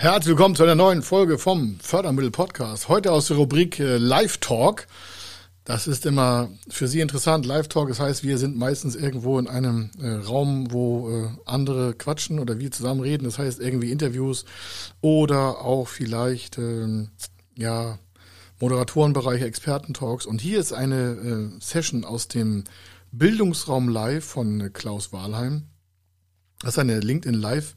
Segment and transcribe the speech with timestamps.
[0.00, 2.88] Herzlich willkommen zu einer neuen Folge vom Fördermittel Podcast.
[2.88, 4.86] Heute aus der Rubrik äh, Live Talk.
[5.64, 7.44] Das ist immer für Sie interessant.
[7.44, 11.92] Live Talk, das heißt, wir sind meistens irgendwo in einem äh, Raum, wo äh, andere
[11.92, 13.24] quatschen oder wir zusammen reden.
[13.24, 14.46] Das heißt irgendwie Interviews
[15.02, 17.10] oder auch vielleicht ähm,
[17.58, 17.98] ja
[18.58, 20.24] Moderatorenbereiche, Expertentalks.
[20.24, 22.64] Und hier ist eine äh, Session aus dem
[23.12, 25.64] Bildungsraum Live von äh, Klaus Wahlheim.
[26.60, 27.76] Das ist eine LinkedIn Live.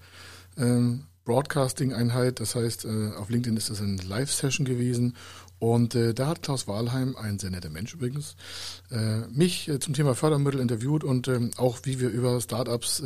[0.57, 2.39] Ähm, Broadcasting-Einheit.
[2.39, 5.15] Das heißt, äh, auf LinkedIn ist das eine Live-Session gewesen.
[5.59, 8.35] Und äh, da hat Klaus Wahlheim, ein sehr netter Mensch übrigens,
[8.91, 13.01] äh, mich zum Thema Fördermittel interviewt und ähm, auch wie wir über Startups,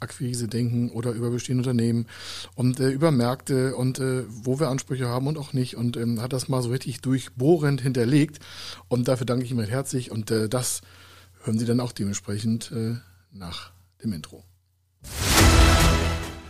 [0.00, 2.06] Akquise denken oder über bestehende Unternehmen
[2.54, 6.48] und über Märkte und wo wir Ansprüche haben und auch nicht und ähm, hat das
[6.48, 8.40] mal so richtig durchbohrend hinterlegt.
[8.88, 10.82] Und dafür danke ich ihm herzlich und das
[11.44, 12.72] hören Sie dann auch dementsprechend
[13.32, 14.44] nach dem Intro.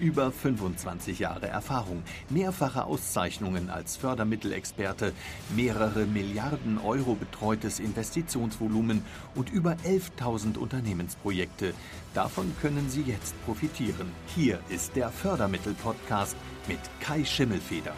[0.00, 5.12] Über 25 Jahre Erfahrung, mehrfache Auszeichnungen als Fördermittelexperte,
[5.54, 11.74] mehrere Milliarden Euro betreutes Investitionsvolumen und über 11.000 Unternehmensprojekte.
[12.14, 14.10] Davon können Sie jetzt profitieren.
[14.34, 16.34] Hier ist der Fördermittel-Podcast
[16.66, 17.92] mit Kai Schimmelfeder.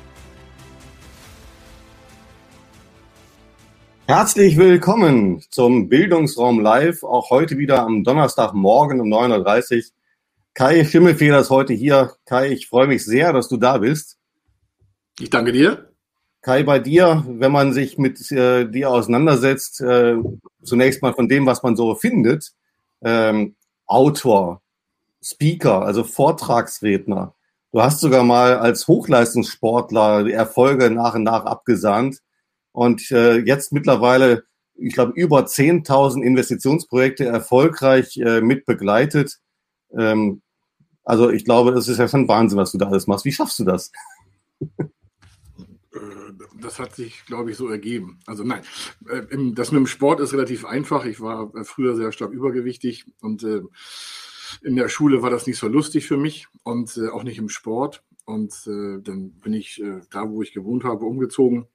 [4.09, 9.83] Herzlich willkommen zum Bildungsraum Live, auch heute wieder am Donnerstagmorgen um 9.30 Uhr
[10.55, 12.13] Kai Schimmelfeder ist heute hier.
[12.27, 14.19] Kai, ich freue mich sehr, dass du da bist.
[15.19, 15.93] Ich danke dir.
[16.43, 20.17] Kai, bei dir, wenn man sich mit äh, dir auseinandersetzt, äh,
[20.63, 22.53] zunächst mal von dem, was man so findet,
[23.01, 23.55] ähm,
[23.87, 24.61] Autor,
[25.23, 27.35] Speaker, also Vortragsredner.
[27.73, 32.19] Du hast sogar mal als Hochleistungssportler Erfolge nach und nach abgesahnt
[32.73, 39.39] und äh, jetzt mittlerweile, ich glaube, über 10.000 Investitionsprojekte erfolgreich äh, mit begleitet.
[39.97, 40.42] Ähm,
[41.05, 43.25] also ich glaube, das ist ja schon Wahnsinn, was du da alles machst.
[43.25, 43.93] Wie schaffst du das?
[45.95, 48.21] Äh, das hat sich, glaube ich, so ergeben.
[48.27, 48.63] Also nein,
[49.09, 49.23] äh,
[49.55, 51.05] das mit dem Sport ist relativ einfach.
[51.05, 53.45] Ich war äh, früher sehr stark übergewichtig und
[54.63, 58.03] in der Schule war das nicht so lustig für mich und auch nicht im Sport.
[58.25, 61.67] Und dann bin ich da, wo ich gewohnt habe, umgezogen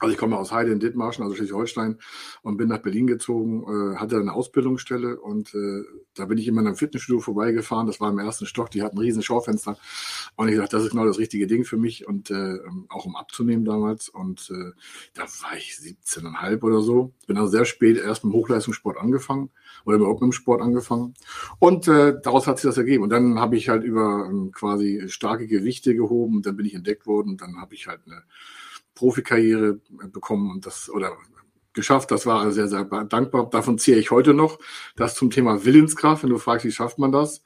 [0.00, 1.98] also ich komme aus Heide in Dithmarschen, also Schleswig-Holstein,
[2.42, 5.82] und bin nach Berlin gezogen, äh, hatte eine Ausbildungsstelle und äh,
[6.14, 7.86] da bin ich immer in einem Fitnessstudio vorbeigefahren.
[7.86, 9.76] Das war im ersten Stock, die hatten ein riesen Schaufenster.
[10.36, 12.58] Und ich dachte, das ist genau das richtige Ding für mich und äh,
[12.88, 14.08] auch um abzunehmen damals.
[14.08, 14.72] Und äh,
[15.12, 17.12] da war ich 17,5 oder so.
[17.26, 19.50] Bin also sehr spät erst mit Hochleistungssport angefangen
[19.84, 21.14] oder überhaupt mit dem Sport angefangen.
[21.58, 23.04] Und äh, daraus hat sich das ergeben.
[23.04, 26.40] Und dann habe ich halt über ähm, quasi starke Gewichte gehoben.
[26.40, 27.36] Dann bin ich entdeckt worden.
[27.36, 28.22] Dann habe ich halt eine
[29.00, 29.80] Profikarriere
[30.12, 31.16] bekommen und das oder
[31.72, 32.10] geschafft.
[32.10, 33.48] Das war sehr, sehr dankbar.
[33.48, 34.58] Davon ziehe ich heute noch.
[34.94, 37.42] Das zum Thema Willenskraft, wenn du fragst, wie schafft man das?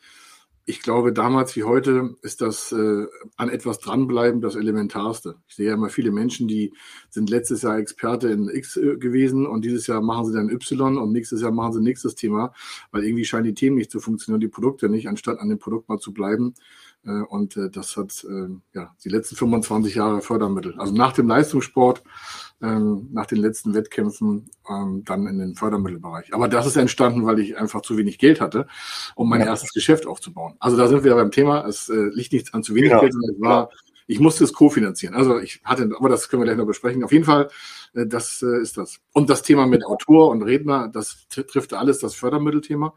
[0.66, 3.06] Ich glaube, damals wie heute ist das äh,
[3.36, 5.36] an etwas dranbleiben das Elementarste.
[5.46, 6.72] Ich sehe ja immer viele Menschen, die
[7.08, 10.98] sind letztes Jahr Experte in X äh, gewesen und dieses Jahr machen sie dann Y
[10.98, 12.52] und nächstes Jahr machen sie nächstes Thema,
[12.90, 15.88] weil irgendwie scheinen die Themen nicht zu funktionieren, die Produkte nicht, anstatt an dem Produkt
[15.88, 16.54] mal zu bleiben.
[17.06, 20.74] Äh, und äh, das hat äh, ja die letzten 25 Jahre Fördermittel.
[20.78, 22.02] Also nach dem Leistungssport,
[22.62, 26.32] ähm, nach den letzten Wettkämpfen, ähm, dann in den Fördermittelbereich.
[26.34, 28.66] Aber das ist entstanden, weil ich einfach zu wenig Geld hatte,
[29.14, 29.46] um mein ja.
[29.46, 30.54] erstes Geschäft aufzubauen.
[30.58, 31.66] Also da sind wir beim Thema.
[31.66, 33.00] Es liegt nichts an zu wenig genau.
[33.00, 33.70] Geld, sondern es war
[34.06, 35.16] ich musste es kofinanzieren.
[35.16, 37.02] Also ich hatte, aber das können wir gleich noch besprechen.
[37.04, 37.48] Auf jeden Fall,
[37.94, 39.00] das ist das.
[39.14, 42.92] Und das Thema mit Autor und Redner, das trifft alles das Fördermittelthema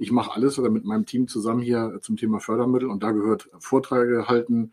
[0.00, 3.50] ich mache alles oder mit meinem Team zusammen hier zum Thema Fördermittel und da gehört
[3.58, 4.72] Vorträge halten,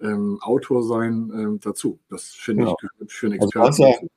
[0.00, 1.98] ähm, Autor sein ähm, dazu.
[2.10, 2.76] Das finde genau.
[2.80, 3.66] ich gehört für einen Experten.
[3.66, 4.08] Also du, hast ja,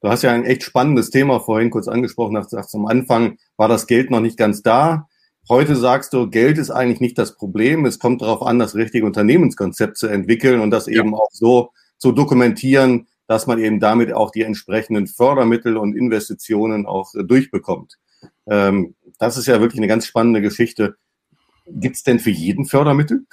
[0.00, 2.32] du hast ja ein echt spannendes Thema vorhin kurz angesprochen.
[2.32, 5.06] Nach, nach, am Anfang war das Geld noch nicht ganz da.
[5.48, 7.84] Heute sagst du, Geld ist eigentlich nicht das Problem.
[7.84, 11.00] Es kommt darauf an, das richtige Unternehmenskonzept zu entwickeln und das ja.
[11.00, 16.86] eben auch so zu dokumentieren, dass man eben damit auch die entsprechenden Fördermittel und Investitionen
[16.86, 17.98] auch äh, durchbekommt.
[18.48, 20.96] Ähm, das ist ja wirklich eine ganz spannende Geschichte.
[21.66, 23.26] Gibt es denn für jeden Fördermittel?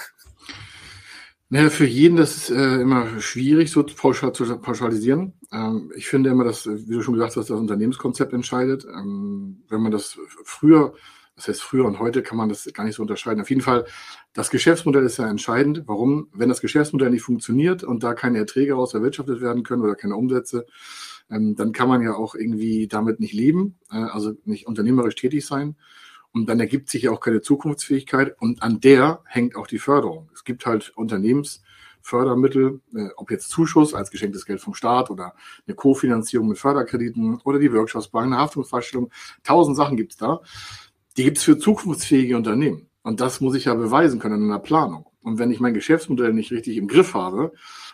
[1.50, 5.34] Naja, für jeden das ist äh, immer schwierig, so pauschal zu pauschalisieren.
[5.52, 8.86] Ähm, ich finde immer, dass, wie du schon gesagt hast, das Unternehmenskonzept entscheidet.
[8.86, 10.94] Ähm, wenn man das früher
[11.36, 13.42] Das heißt, früher und heute kann man das gar nicht so unterscheiden.
[13.42, 13.86] Auf jeden Fall,
[14.34, 15.84] das Geschäftsmodell ist ja entscheidend.
[15.88, 16.30] Warum?
[16.34, 20.16] Wenn das Geschäftsmodell nicht funktioniert und da keine Erträge aus erwirtschaftet werden können oder keine
[20.16, 20.66] Umsätze,
[21.30, 25.46] ähm, dann kann man ja auch irgendwie damit nicht leben, äh, also nicht unternehmerisch tätig
[25.46, 25.76] sein.
[26.32, 28.36] Und dann ergibt sich ja auch keine Zukunftsfähigkeit.
[28.40, 30.30] Und an der hängt auch die Förderung.
[30.34, 35.36] Es gibt halt Unternehmensfördermittel, äh, ob jetzt Zuschuss als geschenktes Geld vom Staat oder
[35.68, 39.12] eine Kofinanzierung mit Förderkrediten oder die Wirtschaftsbank, eine Haftungsfreistellung.
[39.44, 40.42] Tausend Sachen gibt's da.
[41.18, 42.88] Die gibt's für zukunftsfähige Unternehmen.
[43.04, 45.06] Und das muss ich ja beweisen können in der Planung.
[45.22, 47.54] Und wenn ich mein Geschäftsmodell nicht richtig im Griff habe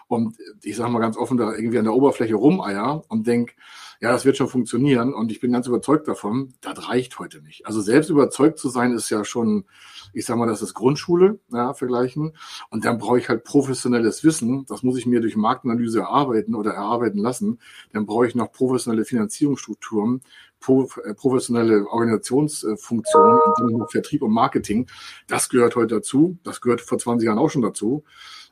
[0.10, 3.56] und ich sage mal ganz offen da irgendwie an der Oberfläche rumeier und denk,
[4.02, 7.68] ja, das wird schon funktionieren und ich bin ganz überzeugt davon, das reicht heute nicht.
[7.68, 9.66] Also selbst überzeugt zu sein ist ja schon,
[10.14, 12.34] ich sage mal, das ist Grundschule, ja, vergleichen.
[12.72, 14.66] Und dann brauche ich halt professionelles Wissen.
[14.68, 17.60] Das muss ich mir durch Marktanalyse erarbeiten oder erarbeiten lassen.
[17.92, 20.22] Dann brauche ich noch professionelle Finanzierungsstrukturen,
[20.68, 24.88] äh, professionelle Organisationsfunktionen Vertrieb und Marketing.
[25.28, 26.38] Das gehört heute dazu.
[26.44, 28.04] Das gehört vor 20 Jahren auch schon dazu.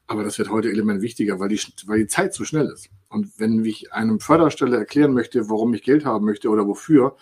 [0.08, 2.90] Aber das wird heute element wichtiger, weil die, weil die Zeit so schnell ist.
[3.10, 7.18] Und wenn ich einem Förderstelle erklären möchte, warum ich Geld haben möchte oder wofür,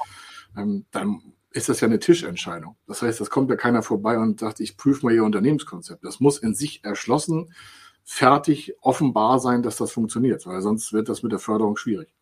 [0.56, 1.22] ähm, dann
[1.52, 2.76] ist das ja eine Tischentscheidung.
[2.86, 6.04] Das heißt, das kommt ja keiner vorbei und sagt, ich prüfe mal Ihr Unternehmenskonzept.
[6.04, 7.54] Das muss in sich erschlossen,
[8.04, 12.14] fertig, offenbar sein, dass das funktioniert, weil sonst wird das mit der Förderung schwierig.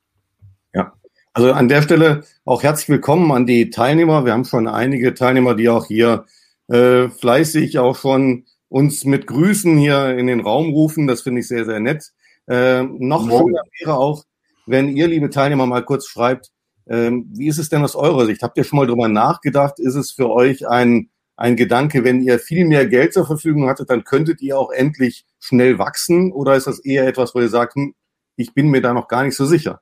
[0.73, 0.93] Ja,
[1.33, 4.23] also an der Stelle auch herzlich willkommen an die Teilnehmer.
[4.23, 6.25] Wir haben schon einige Teilnehmer, die auch hier
[6.67, 11.05] äh, fleißig auch schon uns mit Grüßen hier in den Raum rufen.
[11.05, 12.11] Das finde ich sehr, sehr nett.
[12.47, 14.23] Äh, noch schöner wäre auch,
[14.65, 16.49] wenn ihr, liebe Teilnehmer, mal kurz schreibt,
[16.87, 18.41] ähm, wie ist es denn aus eurer Sicht?
[18.41, 19.79] Habt ihr schon mal drüber nachgedacht?
[19.79, 23.91] Ist es für euch ein, ein Gedanke, wenn ihr viel mehr Geld zur Verfügung hattet,
[23.91, 26.31] dann könntet ihr auch endlich schnell wachsen?
[26.31, 27.93] Oder ist das eher etwas, wo ihr sagt, hm,
[28.37, 29.81] ich bin mir da noch gar nicht so sicher?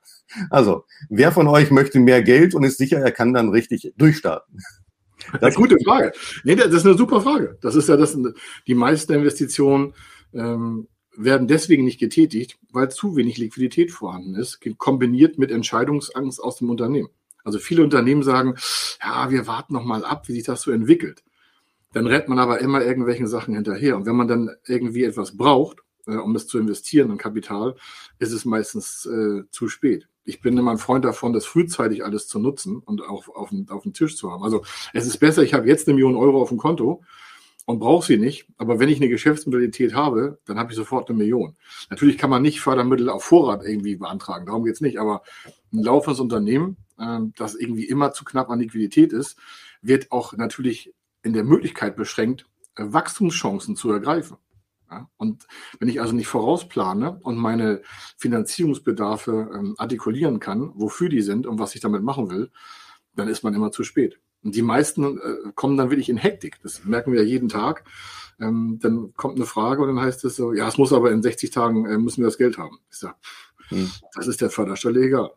[0.50, 4.58] Also, wer von euch möchte mehr Geld und ist sicher, er kann dann richtig durchstarten?
[5.32, 6.12] Das ist eine gute Frage.
[6.44, 7.58] Nee, das ist eine super Frage.
[7.60, 8.16] Das ist ja das,
[8.66, 9.94] die meisten Investitionen
[10.32, 16.56] ähm, werden deswegen nicht getätigt, weil zu wenig Liquidität vorhanden ist, kombiniert mit Entscheidungsangst aus
[16.56, 17.10] dem Unternehmen.
[17.44, 18.54] Also viele Unternehmen sagen,
[19.02, 21.22] ja, wir warten noch mal ab, wie sich das so entwickelt.
[21.92, 23.96] Dann rennt man aber immer irgendwelchen Sachen hinterher.
[23.96, 27.74] Und wenn man dann irgendwie etwas braucht, äh, um es zu investieren in Kapital,
[28.18, 32.28] ist es meistens äh, zu spät ich bin immer ein Freund davon, das frühzeitig alles
[32.28, 34.42] zu nutzen und auch auf, auf dem Tisch zu haben.
[34.44, 37.02] Also es ist besser, ich habe jetzt eine Million Euro auf dem Konto
[37.66, 38.46] und brauche sie nicht.
[38.56, 41.56] Aber wenn ich eine Geschäftsmodalität habe, dann habe ich sofort eine Million.
[41.90, 44.98] Natürlich kann man nicht Fördermittel auf Vorrat irgendwie beantragen, darum geht's nicht.
[44.98, 45.22] Aber
[45.72, 49.36] ein laufendes Unternehmen, äh, das irgendwie immer zu knapp an Liquidität ist,
[49.80, 52.46] wird auch natürlich in der Möglichkeit beschränkt,
[52.76, 54.36] äh, Wachstumschancen zu ergreifen.
[55.16, 55.46] Und
[55.78, 57.82] wenn ich also nicht vorausplane und meine
[58.16, 62.50] Finanzierungsbedarfe ähm, artikulieren kann, wofür die sind und was ich damit machen will,
[63.14, 64.18] dann ist man immer zu spät.
[64.42, 66.58] Und die meisten äh, kommen dann wirklich in Hektik.
[66.62, 67.84] Das merken wir ja jeden Tag.
[68.40, 71.22] Ähm, dann kommt eine Frage und dann heißt es so, ja, es muss aber in
[71.22, 72.78] 60 Tagen, äh, müssen wir das Geld haben.
[72.90, 73.16] Ich sage,
[73.68, 73.90] hm.
[74.14, 75.30] das ist der Förderstelle egal.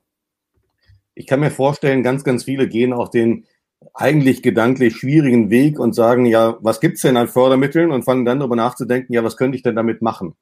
[1.14, 3.46] Ich kann mir vorstellen, ganz, ganz viele gehen auch den
[3.94, 8.40] eigentlich gedanklich schwierigen Weg und sagen, ja, was gibt's denn an Fördermitteln und fangen dann
[8.40, 10.36] darüber nachzudenken, ja, was könnte ich denn damit machen?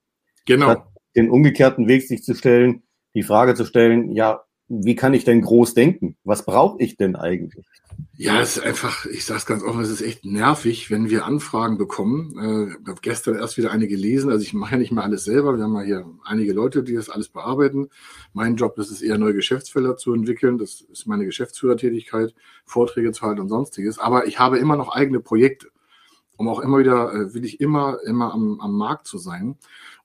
[0.45, 0.83] Genau.
[1.15, 2.83] Den umgekehrten Weg sich zu stellen,
[3.13, 6.15] die Frage zu stellen, ja, wie kann ich denn groß denken?
[6.23, 7.65] Was brauche ich denn eigentlich?
[8.15, 11.25] Ja, es ist einfach, ich sage es ganz offen, es ist echt nervig, wenn wir
[11.25, 12.37] Anfragen bekommen.
[12.37, 14.31] Äh, ich habe gestern erst wieder eine gelesen.
[14.31, 15.57] Also ich mache ja nicht mehr alles selber.
[15.57, 17.89] Wir haben ja hier einige Leute, die das alles bearbeiten.
[18.33, 20.57] Mein Job ist es eher, neue Geschäftsfelder zu entwickeln.
[20.57, 22.33] Das ist meine Geschäftsführertätigkeit,
[22.65, 23.99] Vorträge zu halten und sonstiges.
[23.99, 25.67] Aber ich habe immer noch eigene Projekte,
[26.37, 29.57] um auch immer wieder, äh, will ich immer, immer am, am Markt zu sein.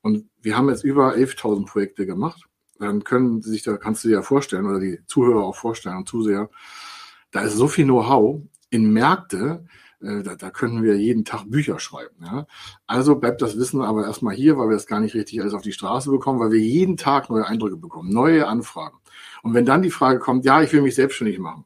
[0.02, 2.47] Und wir haben jetzt über 11.000 Projekte gemacht.
[2.78, 5.96] Dann können Sie sich da, kannst du dir ja vorstellen, oder die Zuhörer auch vorstellen
[5.96, 6.50] und Zuseher,
[7.30, 9.66] da ist so viel Know-how in Märkte,
[10.00, 12.16] äh, da, da können wir jeden Tag Bücher schreiben.
[12.24, 12.46] Ja?
[12.86, 15.62] Also bleibt das Wissen aber erstmal hier, weil wir es gar nicht richtig alles auf
[15.62, 18.98] die Straße bekommen, weil wir jeden Tag neue Eindrücke bekommen, neue Anfragen.
[19.42, 21.64] Und wenn dann die Frage kommt, ja, ich will mich selbstständig machen,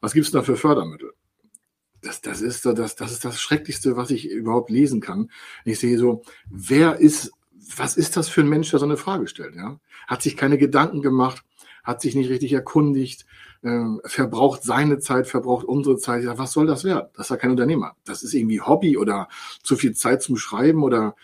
[0.00, 1.12] was gibt's da für Fördermittel?
[2.02, 5.30] Das, das, ist, das, das ist das Schrecklichste, was ich überhaupt lesen kann.
[5.64, 7.32] Ich sehe so, wer ist,
[7.76, 9.54] was ist das für ein Mensch, der so eine Frage stellt?
[9.56, 9.80] Ja?
[10.06, 11.44] Hat sich keine Gedanken gemacht,
[11.84, 13.26] hat sich nicht richtig erkundigt,
[13.62, 16.24] äh, verbraucht seine Zeit, verbraucht unsere Zeit.
[16.24, 17.08] Ja, was soll das werden?
[17.14, 17.96] Das ist ja kein Unternehmer.
[18.04, 19.28] Das ist irgendwie Hobby oder
[19.62, 21.14] zu viel Zeit zum Schreiben oder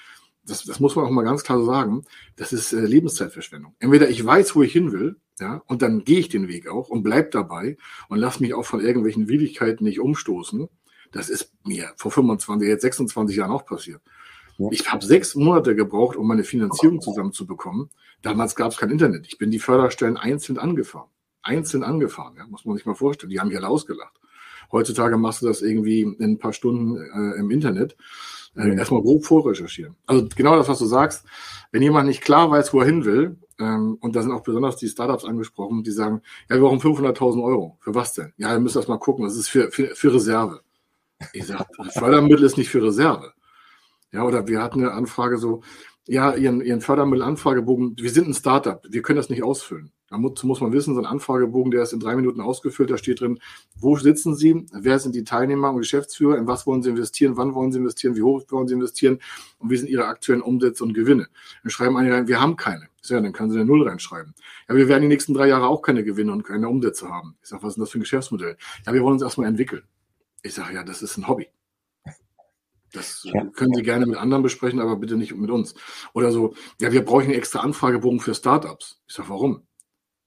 [0.45, 2.05] das, das muss man auch mal ganz klar so sagen.
[2.37, 3.75] Das ist äh, Lebenszeitverschwendung.
[3.79, 6.89] Entweder ich weiß, wo ich hin will, ja, und dann gehe ich den Weg auch
[6.89, 7.77] und bleib dabei
[8.09, 10.69] und lass mich auch von irgendwelchen Widrigkeiten nicht umstoßen.
[11.11, 14.01] Das ist mir vor 25, jetzt 26 Jahren auch passiert.
[14.71, 17.91] Ich habe sechs Monate gebraucht, um meine Finanzierung zusammenzubekommen.
[18.23, 19.27] Damals gab es kein Internet.
[19.27, 21.09] Ich bin die Förderstellen einzeln angefahren
[21.43, 22.35] einzeln angefahren.
[22.37, 23.31] Ja, muss man sich mal vorstellen.
[23.31, 24.19] Die haben mich alle ausgelacht.
[24.71, 27.97] Heutzutage machst du das irgendwie in ein paar Stunden äh, im Internet.
[28.57, 28.79] Äh, mhm.
[28.79, 29.97] Erstmal grob vorrecherchieren.
[30.07, 31.27] Also genau das, was du sagst.
[31.73, 34.77] Wenn jemand nicht klar weiß, wo er hin will, ähm, und da sind auch besonders
[34.77, 37.77] die Startups angesprochen, die sagen, ja, wir brauchen 500.000 Euro.
[37.81, 38.33] Für was denn?
[38.39, 39.25] Ja, ihr müsst das mal gucken.
[39.25, 40.61] Das ist für, für, für Reserve.
[41.33, 43.33] Ich sage, Fördermittel ist nicht für Reserve.
[44.13, 45.63] Ja, oder wir hatten eine Anfrage so,
[46.07, 49.93] ja, Ihren, Ihren Fördermittelanfragebogen, wir sind ein Startup, wir können das nicht ausfüllen.
[50.11, 53.21] Dazu muss man wissen, so ein Anfragebogen, der ist in drei Minuten ausgefüllt, da steht
[53.21, 53.39] drin,
[53.77, 57.55] wo sitzen Sie, wer sind die Teilnehmer und Geschäftsführer, in was wollen Sie investieren, wann
[57.55, 59.21] wollen Sie investieren, wie hoch wollen Sie investieren
[59.59, 61.29] und wie sind Ihre aktuellen Umsätze und Gewinne.
[61.63, 62.89] Dann schreiben einige rein, wir haben keine.
[63.05, 64.35] Ja, dann können Sie eine Null reinschreiben.
[64.69, 67.37] Ja, wir werden die nächsten drei Jahre auch keine Gewinne und keine Umsätze haben.
[67.43, 68.57] Ich sage, was ist denn das für ein Geschäftsmodell?
[68.87, 69.83] Ja, wir wollen uns erstmal entwickeln.
[70.43, 71.49] Ich sage, ja, das ist ein Hobby.
[72.93, 73.45] Das ja.
[73.47, 75.75] können Sie gerne mit anderen besprechen, aber bitte nicht mit uns.
[76.13, 79.01] Oder so, ja, wir brauchen einen extra Anfragebogen für Startups.
[79.09, 79.67] Ich sage, warum?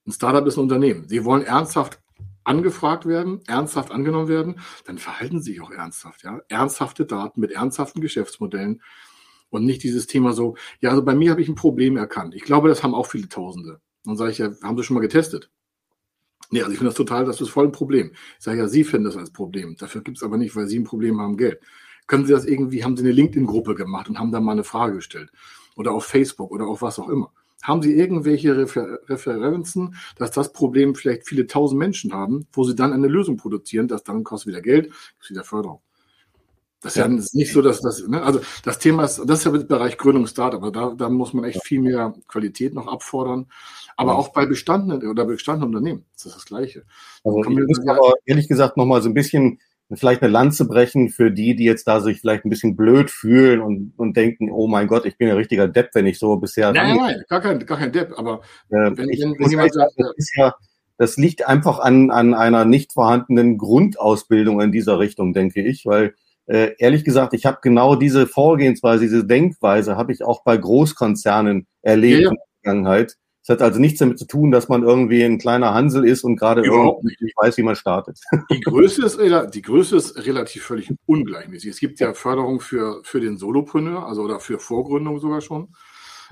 [0.07, 1.07] Ein Startup ist ein Unternehmen.
[1.07, 1.99] Sie wollen ernsthaft
[2.43, 6.39] angefragt werden, ernsthaft angenommen werden, dann verhalten Sie sich auch ernsthaft, ja.
[6.47, 8.81] Ernsthafte Daten mit ernsthaften Geschäftsmodellen
[9.49, 12.35] und nicht dieses Thema so, ja, also bei mir habe ich ein Problem erkannt.
[12.35, 13.81] Ich glaube, das haben auch viele Tausende.
[14.03, 15.49] Dann sage ich ja, haben Sie schon mal getestet?
[16.51, 18.11] Nee, also ich finde das total, das ist voll ein Problem.
[18.37, 19.75] Ich sage ja, Sie finden das als Problem.
[19.77, 21.59] Dafür gibt es aber nicht, weil Sie ein Problem haben, Geld.
[22.07, 24.95] Können Sie das irgendwie, haben Sie eine LinkedIn-Gruppe gemacht und haben da mal eine Frage
[24.95, 25.31] gestellt?
[25.75, 27.31] Oder auf Facebook oder auf was auch immer.
[27.63, 32.75] Haben Sie irgendwelche Refer Referenzen, dass das Problem vielleicht viele tausend Menschen haben, wo Sie
[32.75, 35.81] dann eine Lösung produzieren, das dann kostet wieder Geld, ist wieder Förderung.
[36.85, 38.21] Das ist ja nicht so, dass das, ne?
[38.21, 41.33] also das Thema ist, das ist ja im Bereich Gründung Startup, aber da, da muss
[41.33, 43.47] man echt viel mehr Qualität noch abfordern.
[43.97, 46.83] Aber auch bei bestandenen oder bestandenen Unternehmen ist das das Gleiche.
[47.23, 49.59] Also ich muss aber ehrlich gesagt nochmal so ein bisschen
[49.93, 53.61] vielleicht eine Lanze brechen für die, die jetzt da sich vielleicht ein bisschen blöd fühlen
[53.61, 56.71] und, und denken, oh mein Gott, ich bin ein richtiger Depp, wenn ich so bisher.
[56.73, 59.93] Nein, nein, gar kein, gar kein Depp, aber äh, wenn, ich, wenn, wenn jemand sagt,
[59.97, 60.55] das ist ja,
[60.97, 66.15] das liegt einfach an, an einer nicht vorhandenen Grundausbildung in dieser Richtung, denke ich, weil
[66.47, 71.67] äh, ehrlich gesagt, ich habe genau diese Vorgehensweise, diese Denkweise habe ich auch bei Großkonzernen
[71.81, 72.29] erlebt ja, ja.
[72.29, 73.17] in der Vergangenheit.
[73.47, 76.35] Es hat also nichts damit zu tun, dass man irgendwie ein kleiner Hansel ist und
[76.35, 78.19] gerade irgendwie nicht weiß, wie man startet.
[78.49, 79.19] Die Größe ist,
[79.53, 81.69] die Größe ist relativ völlig ungleichmäßig.
[81.69, 85.75] Es gibt ja Förderung für, für den Solopreneur, also oder für Vorgründung sogar schon,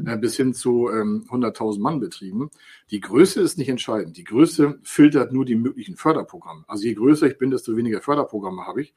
[0.03, 2.49] äh, bis hin zu ähm, 100.000 Mann Betrieben.
[2.89, 4.17] Die Größe ist nicht entscheidend.
[4.17, 6.63] Die Größe filtert nur die möglichen Förderprogramme.
[6.65, 8.95] Also je größer ich bin, desto weniger Förderprogramme habe ich.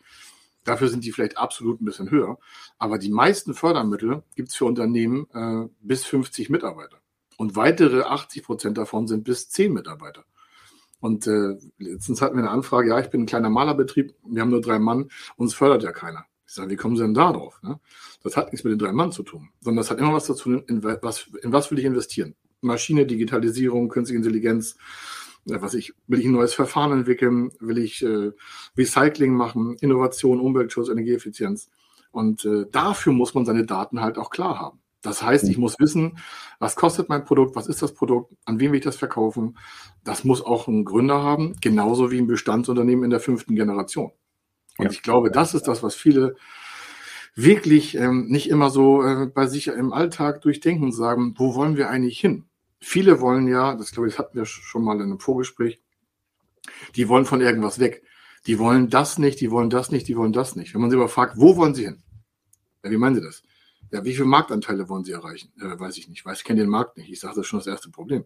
[0.65, 2.39] Dafür sind die vielleicht absolut ein bisschen höher.
[2.79, 6.97] Aber die meisten Fördermittel gibt es für Unternehmen äh, bis 50 Mitarbeiter.
[7.37, 10.25] Und weitere 80 Prozent davon sind bis 10 Mitarbeiter.
[11.01, 14.51] Und äh, letztens hatten wir eine Anfrage, ja, ich bin ein kleiner Malerbetrieb, wir haben
[14.51, 16.25] nur drei Mann, uns fördert ja keiner.
[16.47, 17.61] Ich sage, wie kommen Sie denn da drauf?
[17.63, 17.81] Ne?
[18.23, 20.53] Das hat nichts mit den drei Mann zu tun, sondern das hat immer was dazu,
[20.53, 22.35] in was, in was will ich investieren?
[22.61, 24.77] Maschine, Digitalisierung, künstliche Intelligenz,
[25.49, 28.33] äh, was ich, will ich ein neues Verfahren entwickeln, will ich äh,
[28.77, 31.71] Recycling machen, Innovation, Umweltschutz, Energieeffizienz.
[32.11, 34.81] Und äh, dafür muss man seine Daten halt auch klar haben.
[35.07, 35.63] Das heißt, ich mhm.
[35.63, 36.19] muss wissen,
[36.59, 39.57] was kostet mein Produkt, was ist das Produkt, an wen will ich das verkaufen.
[40.05, 44.11] Das muss auch ein Gründer haben, genauso wie ein Bestandsunternehmen in der fünften Generation.
[44.79, 44.91] Und ja.
[44.91, 46.37] ich glaube, das ist das, was viele
[47.37, 51.77] wirklich ähm, nicht immer so äh, bei sich im Alltag durchdenken und sagen, wo wollen
[51.77, 52.47] wir eigentlich hin?
[52.81, 55.81] Viele wollen ja, das glaube ich, das hatten wir schon mal in einem Vorgespräch,
[56.97, 58.03] die wollen von irgendwas weg.
[58.47, 60.75] Die wollen das nicht, die wollen das nicht, die wollen das nicht.
[60.75, 62.03] Wenn man sie aber fragt, wo wollen sie hin?
[62.85, 63.43] Ja, wie meinen sie das?
[63.91, 65.53] Ja, wie viele Marktanteile wollen Sie erreichen?
[65.61, 66.25] Äh, weiß ich nicht.
[66.25, 67.11] Weiß, ich kenne den Markt nicht.
[67.11, 68.25] Ich sage, das ist schon das erste Problem.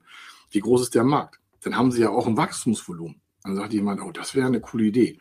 [0.50, 1.40] Wie groß ist der Markt?
[1.62, 3.20] Dann haben Sie ja auch ein Wachstumsvolumen.
[3.42, 5.18] Dann sagt jemand, oh, das wäre eine coole Idee.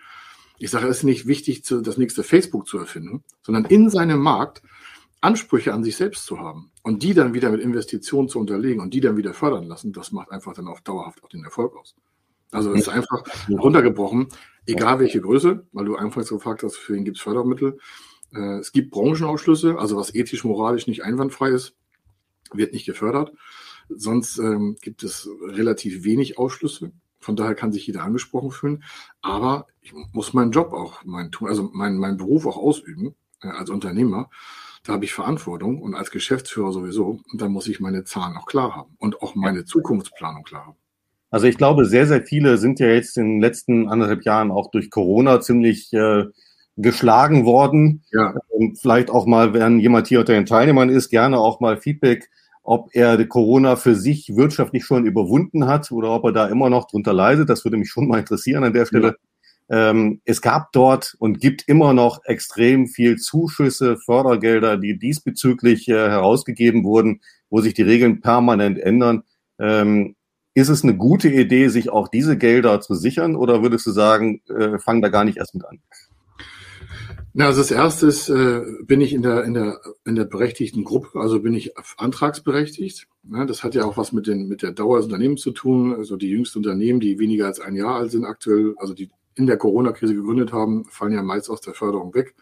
[0.57, 4.61] Ich sage, es ist nicht wichtig, das nächste Facebook zu erfinden, sondern in seinem Markt
[5.21, 8.93] Ansprüche an sich selbst zu haben und die dann wieder mit Investitionen zu unterlegen und
[8.93, 11.95] die dann wieder fördern lassen, das macht einfach dann auch dauerhaft auch den Erfolg aus.
[12.51, 14.29] Also es ist einfach runtergebrochen,
[14.65, 17.77] egal welche Größe, weil du anfangs gefragt hast, für wen gibt es Fördermittel.
[18.33, 21.75] Äh, es gibt Branchenausschlüsse, also was ethisch, moralisch nicht einwandfrei ist,
[22.53, 23.33] wird nicht gefördert.
[23.89, 26.91] Sonst ähm, gibt es relativ wenig Ausschlüsse.
[27.19, 28.83] Von daher kann sich jeder angesprochen fühlen.
[29.21, 33.69] Aber ich muss meinen Job auch, mein, also meinen mein Beruf auch ausüben äh, als
[33.69, 34.29] Unternehmer.
[34.83, 37.19] Da habe ich Verantwortung und als Geschäftsführer sowieso.
[37.31, 40.77] Und da muss ich meine Zahlen auch klar haben und auch meine Zukunftsplanung klar haben.
[41.31, 44.71] Also ich glaube, sehr, sehr viele sind ja jetzt in den letzten anderthalb Jahren auch
[44.71, 46.25] durch Corona ziemlich äh,
[46.81, 48.03] geschlagen worden.
[48.11, 48.35] Ja.
[48.49, 52.29] Und vielleicht auch mal, wenn jemand hier unter den Teilnehmern ist, gerne auch mal Feedback,
[52.63, 56.87] ob er Corona für sich wirtschaftlich schon überwunden hat oder ob er da immer noch
[56.87, 57.49] drunter leidet.
[57.49, 59.17] Das würde mich schon mal interessieren an der Stelle.
[59.69, 59.89] Ja.
[59.89, 65.93] Ähm, es gab dort und gibt immer noch extrem viel Zuschüsse, Fördergelder, die diesbezüglich äh,
[65.93, 69.23] herausgegeben wurden, wo sich die Regeln permanent ändern.
[69.59, 70.15] Ähm,
[70.55, 74.41] ist es eine gute Idee, sich auch diese Gelder zu sichern oder würdest du sagen,
[74.49, 75.79] äh, fang da gar nicht erst mit an?
[77.33, 80.83] Na, also das erste ist, äh, bin ich in der, in der, in der berechtigten
[80.83, 83.07] Gruppe, also bin ich antragsberechtigt.
[83.31, 85.93] Ja, das hat ja auch was mit, den, mit der Dauer des Unternehmens zu tun.
[85.93, 89.47] Also die jüngsten Unternehmen, die weniger als ein Jahr alt sind aktuell, also die in
[89.47, 92.35] der Corona-Krise gegründet haben, fallen ja meist aus der Förderung weg.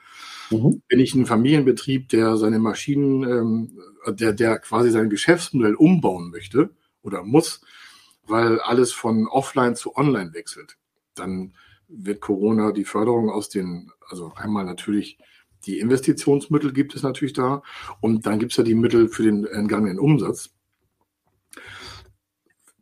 [0.50, 0.82] Mhm.
[0.88, 6.70] Bin ich ein Familienbetrieb, der seine Maschinen, ähm, der, der quasi sein Geschäftsmodell umbauen möchte
[7.02, 7.62] oder muss,
[8.26, 10.78] weil alles von offline zu online wechselt,
[11.14, 11.54] dann
[11.88, 15.18] wird Corona die Förderung aus den, also einmal natürlich
[15.66, 17.62] die Investitionsmittel gibt es natürlich da
[18.02, 20.52] und dann gibt es ja die Mittel für den entgangenen Umsatz.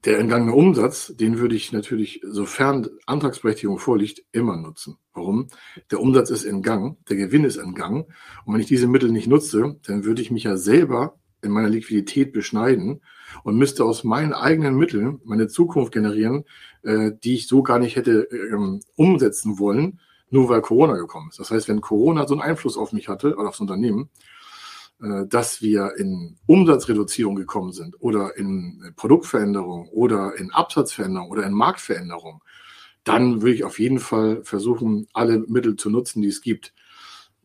[0.04, 4.98] Der entgangene Umsatz, den würde ich natürlich, sofern Antragsberechtigung vorliegt, immer nutzen.
[5.14, 5.48] Warum?
[5.90, 8.06] Der Umsatz ist in Gang, der Gewinn ist in Gang.
[8.46, 11.70] Und wenn ich diese Mittel nicht nutze, dann würde ich mich ja selber in meiner
[11.70, 13.02] Liquidität beschneiden
[13.44, 16.46] und müsste aus meinen eigenen Mitteln meine Zukunft generieren,
[16.84, 20.00] äh, die ich so gar nicht hätte ähm, umsetzen wollen,
[20.30, 21.40] nur weil Corona gekommen ist.
[21.40, 24.10] Das heißt, wenn Corona so einen Einfluss auf mich hatte oder aufs Unternehmen,
[25.02, 31.54] äh, dass wir in Umsatzreduzierung gekommen sind oder in Produktveränderung oder in Absatzveränderung oder in
[31.54, 32.44] Marktveränderung,
[33.04, 36.74] dann würde ich auf jeden Fall versuchen, alle Mittel zu nutzen, die es gibt.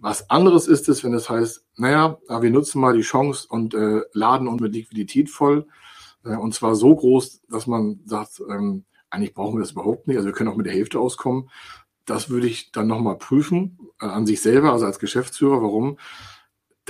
[0.01, 4.03] Was anderes ist es, wenn es heißt, naja, wir nutzen mal die Chance und äh,
[4.13, 5.67] laden uns mit Liquidität voll.
[6.25, 10.17] Äh, und zwar so groß, dass man sagt, ähm, eigentlich brauchen wir das überhaupt nicht.
[10.17, 11.51] Also wir können auch mit der Hälfte auskommen.
[12.07, 15.63] Das würde ich dann nochmal prüfen äh, an sich selber, also als Geschäftsführer.
[15.63, 15.99] Warum?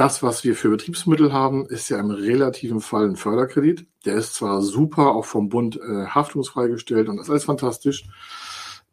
[0.00, 3.87] das, was wir für Betriebsmittel haben, ist ja im relativen Fall ein Förderkredit.
[4.07, 8.05] Der ist zwar super, auch vom Bund äh, haftungsfrei gestellt und das ist alles fantastisch.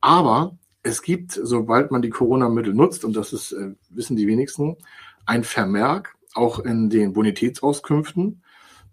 [0.02, 0.58] Aber
[0.88, 4.78] es gibt, sobald man die Corona-Mittel nutzt, und das ist, äh, wissen die wenigsten,
[5.26, 8.42] ein Vermerk auch in den Bonitätsauskünften.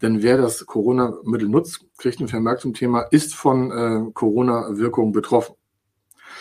[0.03, 5.55] Denn wer das Corona-Mittel nutzt, kriegt ein Vermerk zum Thema, ist von äh, Corona-Wirkung betroffen.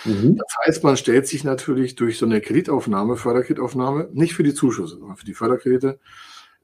[0.05, 0.37] Mhm.
[0.37, 4.97] Das heißt, man stellt sich natürlich durch so eine Kreditaufnahme, Förderkreditaufnahme, nicht für die Zuschüsse,
[4.97, 5.99] sondern für die Förderkredite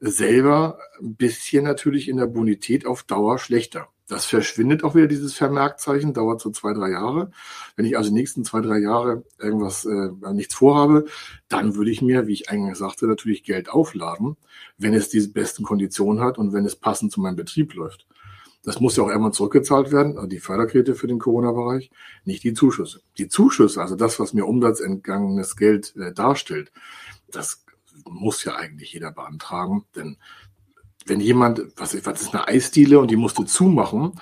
[0.00, 3.88] selber ein bisschen natürlich in der Bonität auf Dauer schlechter.
[4.10, 7.30] Das verschwindet auch wieder, dieses Vermerkzeichen, dauert so zwei, drei Jahre.
[7.76, 11.04] Wenn ich also die nächsten zwei, drei Jahre irgendwas, äh, nichts vorhabe,
[11.48, 14.36] dann würde ich mir, wie ich eingangs sagte, natürlich Geld aufladen,
[14.78, 18.08] wenn es diese besten Konditionen hat und wenn es passend zu meinem Betrieb läuft.
[18.64, 21.92] Das muss ja auch irgendwann zurückgezahlt werden, also die Förderkredite für den Corona-Bereich,
[22.24, 23.02] nicht die Zuschüsse.
[23.16, 26.72] Die Zuschüsse, also das, was mir umsatzentgangenes Geld äh, darstellt,
[27.30, 27.64] das
[28.08, 30.16] muss ja eigentlich jeder beantragen, denn
[31.06, 34.12] wenn jemand, was, was ist eine Eisdiele und die musste zumachen,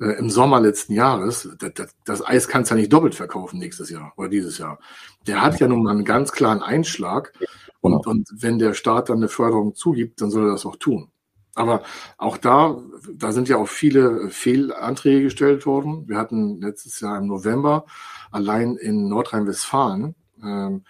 [0.00, 3.58] äh, im Sommer letzten Jahres, das, das, das Eis kannst du ja nicht doppelt verkaufen
[3.58, 4.78] nächstes Jahr oder dieses Jahr.
[5.26, 7.32] Der hat ja nun mal einen ganz klaren Einschlag
[7.80, 8.10] und, genau.
[8.10, 11.10] und wenn der Staat dann eine Förderung zugibt, dann soll er das auch tun.
[11.54, 11.82] Aber
[12.18, 12.76] auch da,
[13.14, 16.06] da sind ja auch viele Fehlanträge gestellt worden.
[16.06, 17.86] Wir hatten letztes Jahr im November
[18.30, 20.84] allein in Nordrhein-Westfalen, ähm,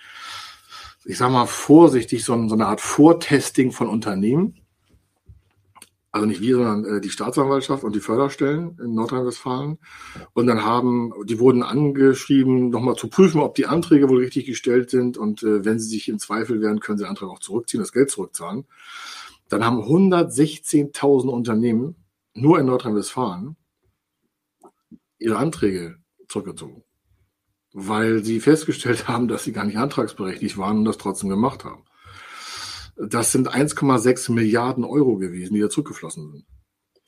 [1.05, 4.66] ich sage mal vorsichtig, so, so, eine Art Vortesting von Unternehmen.
[6.17, 9.77] Also nicht wir, sondern äh, die Staatsanwaltschaft und die Förderstellen in Nordrhein-Westfalen.
[10.33, 14.89] Und dann haben, die wurden angeschrieben, nochmal zu prüfen, ob die Anträge wohl richtig gestellt
[14.89, 15.19] sind.
[15.19, 17.93] Und äh, wenn sie sich in Zweifel wären, können sie den Antrag auch zurückziehen, das
[17.93, 18.65] Geld zurückzahlen.
[19.51, 21.97] Dann haben 116.000 Unternehmen
[22.33, 23.57] nur in Nordrhein-Westfalen
[25.19, 25.99] ihre Anträge
[26.29, 26.83] zurückgezogen,
[27.75, 31.85] weil sie festgestellt haben, dass sie gar nicht antragsberechtigt waren und das trotzdem gemacht haben.
[32.97, 36.45] Das sind 1,6 Milliarden Euro gewesen, die da zurückgeflossen sind.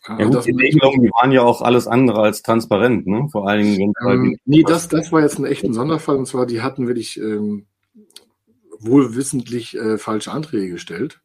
[0.06, 3.28] Ja, gut, die Regelungen, die waren ja auch alles andere als transparent, ne?
[3.30, 3.92] Vor allen Dingen.
[4.06, 7.66] Ähm, nee, das, das war jetzt ein echter Sonderfall und zwar, die hatten wirklich ähm,
[8.78, 11.20] wohlwissentlich äh, falsche Anträge gestellt.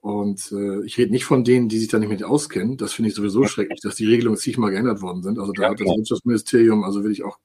[0.00, 2.78] Und äh, ich rede nicht von denen, die sich da nicht mit auskennen.
[2.78, 5.38] Das finde ich sowieso schrecklich, dass die Regelungen zigmal geändert worden sind.
[5.38, 7.38] Also da ja, hat das Wirtschaftsministerium, also will ich auch,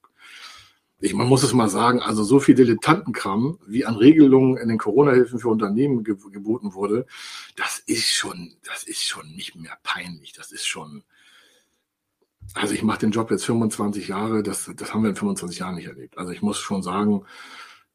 [0.98, 4.78] ich, man muss es mal sagen, also so viel Dilettantenkram, wie an Regelungen in den
[4.78, 7.06] Corona-Hilfen für Unternehmen ge geboten wurde,
[7.54, 10.32] das ist schon, das ist schon nicht mehr peinlich.
[10.32, 11.04] Das ist schon,
[12.54, 15.74] also ich mache den Job jetzt 25 Jahre, das, das haben wir in 25 Jahren
[15.74, 16.16] nicht erlebt.
[16.16, 17.24] Also ich muss schon sagen,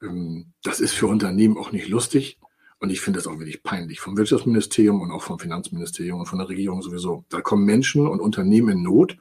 [0.02, 2.38] ähm, das ist für Unternehmen auch nicht lustig.
[2.80, 6.40] Und ich finde das auch wirklich peinlich vom Wirtschaftsministerium und auch vom Finanzministerium und von
[6.40, 7.26] der Regierung sowieso.
[7.30, 9.18] Da kommen Menschen und Unternehmen in Not,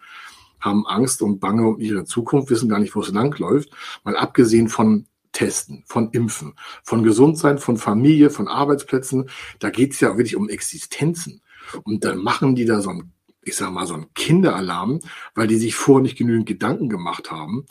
[0.60, 3.70] haben Angst und Bange um ihre Zukunft, wissen gar nicht, wo es langläuft.
[4.04, 9.30] Mal abgesehen von Testen, von Impfen, von Gesundsein, von Familie, von Arbeitsplätzen.
[9.58, 11.42] Da geht es ja wirklich um Existenzen.
[11.84, 15.00] Und dann machen die da so ein, ich sag mal, so ein Kinderalarm,
[15.34, 17.66] weil die sich vorher nicht genügend Gedanken gemacht haben.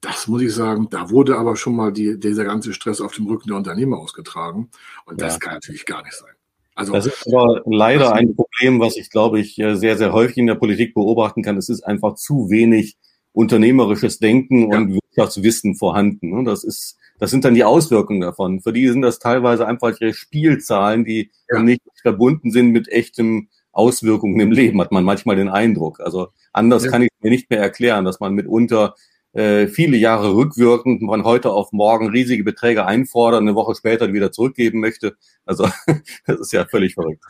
[0.00, 3.26] Das muss ich sagen, da wurde aber schon mal die, dieser ganze Stress auf dem
[3.26, 4.70] Rücken der Unternehmer ausgetragen.
[5.06, 5.38] Und das ja.
[5.38, 6.33] kann natürlich gar nicht sein.
[6.74, 10.46] Also, das ist aber leider ein Problem, was ich, glaube ich, sehr, sehr häufig in
[10.46, 11.56] der Politik beobachten kann.
[11.56, 12.96] Es ist einfach zu wenig
[13.32, 14.78] unternehmerisches Denken ja.
[14.78, 16.30] und Wirtschaftswissen vorhanden.
[16.30, 16.44] Ne?
[16.44, 18.60] Das ist, das sind dann die Auswirkungen davon.
[18.60, 21.62] Für die sind das teilweise einfach Spielzahlen, die ja.
[21.62, 26.00] nicht verbunden sind mit echtem Auswirkungen im Leben, hat man manchmal den Eindruck.
[26.00, 26.90] Also anders ja.
[26.90, 28.94] kann ich mir nicht mehr erklären, dass man mitunter
[29.34, 34.32] äh, viele Jahre rückwirkend von heute auf morgen riesige Beträge einfordern, eine Woche später wieder
[34.32, 35.16] zurückgeben möchte.
[35.44, 35.68] Also
[36.26, 37.22] das ist ja völlig verrückt.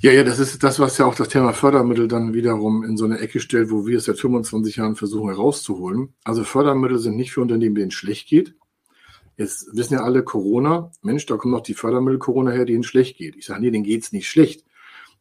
[0.00, 3.04] Ja, ja, das ist das, was ja auch das Thema Fördermittel dann wiederum in so
[3.04, 6.14] eine Ecke stellt, wo wir es seit 25 Jahren versuchen herauszuholen.
[6.24, 8.54] Also Fördermittel sind nicht für Unternehmen, denen es schlecht geht.
[9.36, 12.86] Jetzt wissen ja alle Corona, Mensch, da kommt noch die Fördermittel Corona her, denen es
[12.86, 13.36] schlecht geht.
[13.36, 14.64] Ich sage, nee, denen geht's nicht schlecht.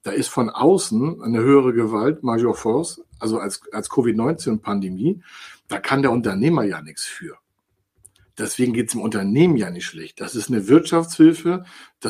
[0.04, 5.22] Da ist von außen eine höhere Gewalt, Major Force, also als, als Covid-19-Pandemie.
[5.70, 7.38] Da kann der Unternehmer ja nichts für.
[8.38, 10.20] Deswegen geht es dem Unternehmen ja nicht schlecht.
[10.20, 11.64] Das ist eine Wirtschaftshilfe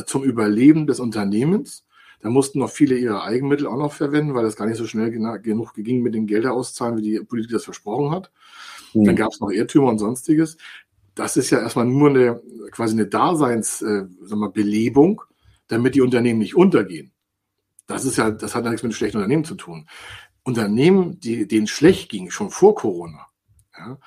[0.06, 1.86] zum Überleben des Unternehmens.
[2.22, 5.12] Da mussten noch viele ihre Eigenmittel auch noch verwenden, weil das gar nicht so schnell
[5.12, 8.32] genug ging mit den Geldern auszahlen, wie die Politik das versprochen hat.
[8.94, 9.06] Mhm.
[9.06, 10.58] Dann gab es noch Irrtümer und sonstiges.
[11.16, 12.42] Das ist ja erstmal nur eine
[12.72, 15.34] quasi eine Daseinsbelebung, äh,
[15.68, 17.12] damit die Unternehmen nicht untergehen.
[17.88, 19.88] Das ist ja, das hat ja nichts mit einem schlechten Unternehmen zu tun.
[20.44, 23.29] Unternehmen, die, denen schlecht ging, schon vor Corona,
[23.80, 23.98] ja,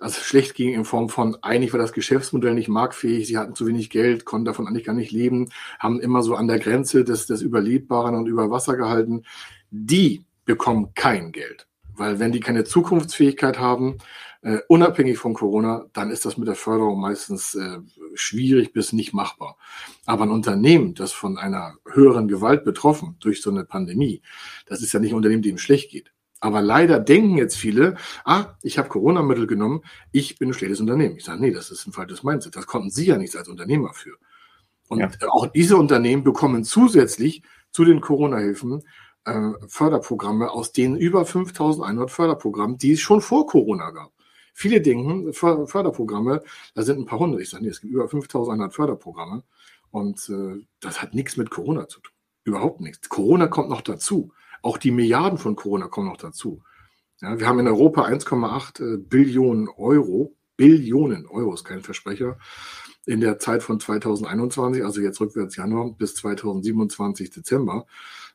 [0.00, 3.66] also schlecht ging in Form von, eigentlich war das Geschäftsmodell nicht marktfähig, sie hatten zu
[3.66, 7.26] wenig Geld, konnten davon eigentlich gar nicht leben, haben immer so an der Grenze des,
[7.26, 9.24] des Überlebbaren und über Wasser gehalten.
[9.70, 11.66] Die bekommen kein Geld.
[11.94, 13.98] Weil wenn die keine Zukunftsfähigkeit haben,
[14.40, 17.78] äh, unabhängig von Corona, dann ist das mit der Förderung meistens äh,
[18.14, 19.58] schwierig bis nicht machbar.
[20.06, 24.22] Aber ein Unternehmen, das von einer höheren Gewalt betroffen durch so eine Pandemie,
[24.66, 26.12] das ist ja nicht ein Unternehmen, dem schlecht geht.
[26.40, 31.16] Aber leider denken jetzt viele, ah, ich habe Corona-Mittel genommen, ich bin ein schlechtes Unternehmen.
[31.16, 32.54] Ich sage, nee, das ist ein falsches Mindset.
[32.54, 34.16] Das konnten Sie ja nicht als Unternehmer für.
[34.88, 35.10] Und ja.
[35.28, 38.82] auch diese Unternehmen bekommen zusätzlich zu den Corona-Hilfen
[39.24, 44.12] äh, Förderprogramme, aus denen über 5100 Förderprogramme, die es schon vor Corona gab.
[44.54, 46.42] Viele denken, Förderprogramme,
[46.74, 47.40] da sind ein paar hundert.
[47.40, 49.44] Ich sage, nee, es gibt über 5100 Förderprogramme.
[49.90, 52.12] Und äh, das hat nichts mit Corona zu tun.
[52.44, 53.08] Überhaupt nichts.
[53.08, 54.32] Corona kommt noch dazu.
[54.62, 56.62] Auch die Milliarden von Corona kommen noch dazu.
[57.20, 62.38] Ja, wir haben in Europa 1,8 äh, Billionen Euro, Billionen Euro ist kein Versprecher,
[63.06, 67.86] in der Zeit von 2021, also jetzt rückwärts Januar bis 2027 Dezember.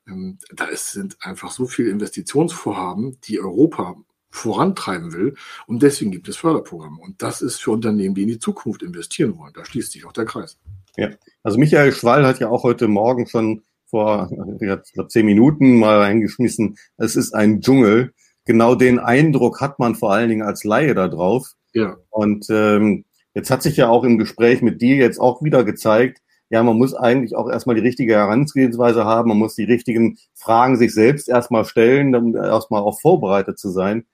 [0.07, 3.95] Ähm, da ist, sind einfach so viele Investitionsvorhaben, die Europa
[4.31, 5.35] vorantreiben will.
[5.67, 6.99] Und deswegen gibt es Förderprogramme.
[6.99, 9.53] Und das ist für Unternehmen, die in die Zukunft investieren wollen.
[9.53, 10.57] Da schließt sich auch der Kreis.
[10.97, 11.09] Ja,
[11.43, 14.27] also Michael Schwall hat ja auch heute Morgen schon vor
[14.59, 18.11] ich zehn Minuten mal reingeschmissen, es ist ein Dschungel.
[18.43, 21.51] Genau den Eindruck hat man vor allen Dingen als Laie da drauf.
[21.73, 21.97] Ja.
[22.09, 26.21] Und ähm, jetzt hat sich ja auch im Gespräch mit dir jetzt auch wieder gezeigt,
[26.49, 30.75] ja, man muss eigentlich auch erstmal die richtige Herangehensweise haben, man muss die richtigen Fragen
[30.75, 34.05] sich selbst erstmal stellen, um erstmal auch vorbereitet zu sein.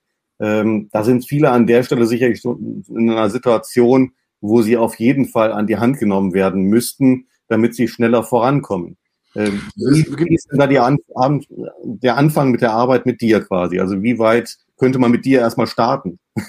[0.41, 4.11] Ähm, da sind viele an der Stelle sicherlich in einer Situation,
[4.41, 8.97] wo sie auf jeden Fall an die Hand genommen werden müssten, damit sie schneller vorankommen.
[9.39, 11.41] Ähm, wie ist denn da die An An
[11.83, 13.79] der Anfang mit der Arbeit mit dir quasi?
[13.79, 16.19] Also wie weit könnte man mit dir erstmal starten?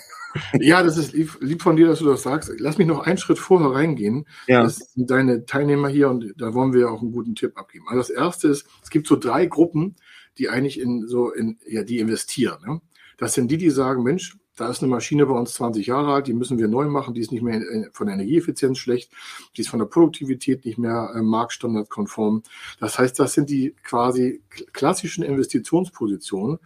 [0.60, 2.52] Ja, das ist lieb, lieb, von dir, dass du das sagst.
[2.58, 4.28] Lass mich noch einen Schritt vorher reingehen.
[4.46, 4.62] Ja.
[4.62, 7.86] Das sind deine Teilnehmer hier und da wollen wir auch einen guten Tipp abgeben.
[7.88, 9.96] Also das erste ist, es gibt so drei Gruppen,
[10.38, 12.58] die eigentlich in so in, ja, die investieren.
[12.64, 12.80] Ne?
[13.18, 16.26] Das sind die, die sagen, Mensch, da ist eine Maschine bei uns 20 Jahre alt,
[16.26, 17.60] die müssen wir neu machen, die ist nicht mehr
[17.92, 19.10] von der Energieeffizienz schlecht,
[19.56, 22.42] die ist von der Produktivität nicht mehr äh, marktstandardkonform.
[22.78, 26.58] Das heißt, das sind die quasi klassischen Investitionspositionen,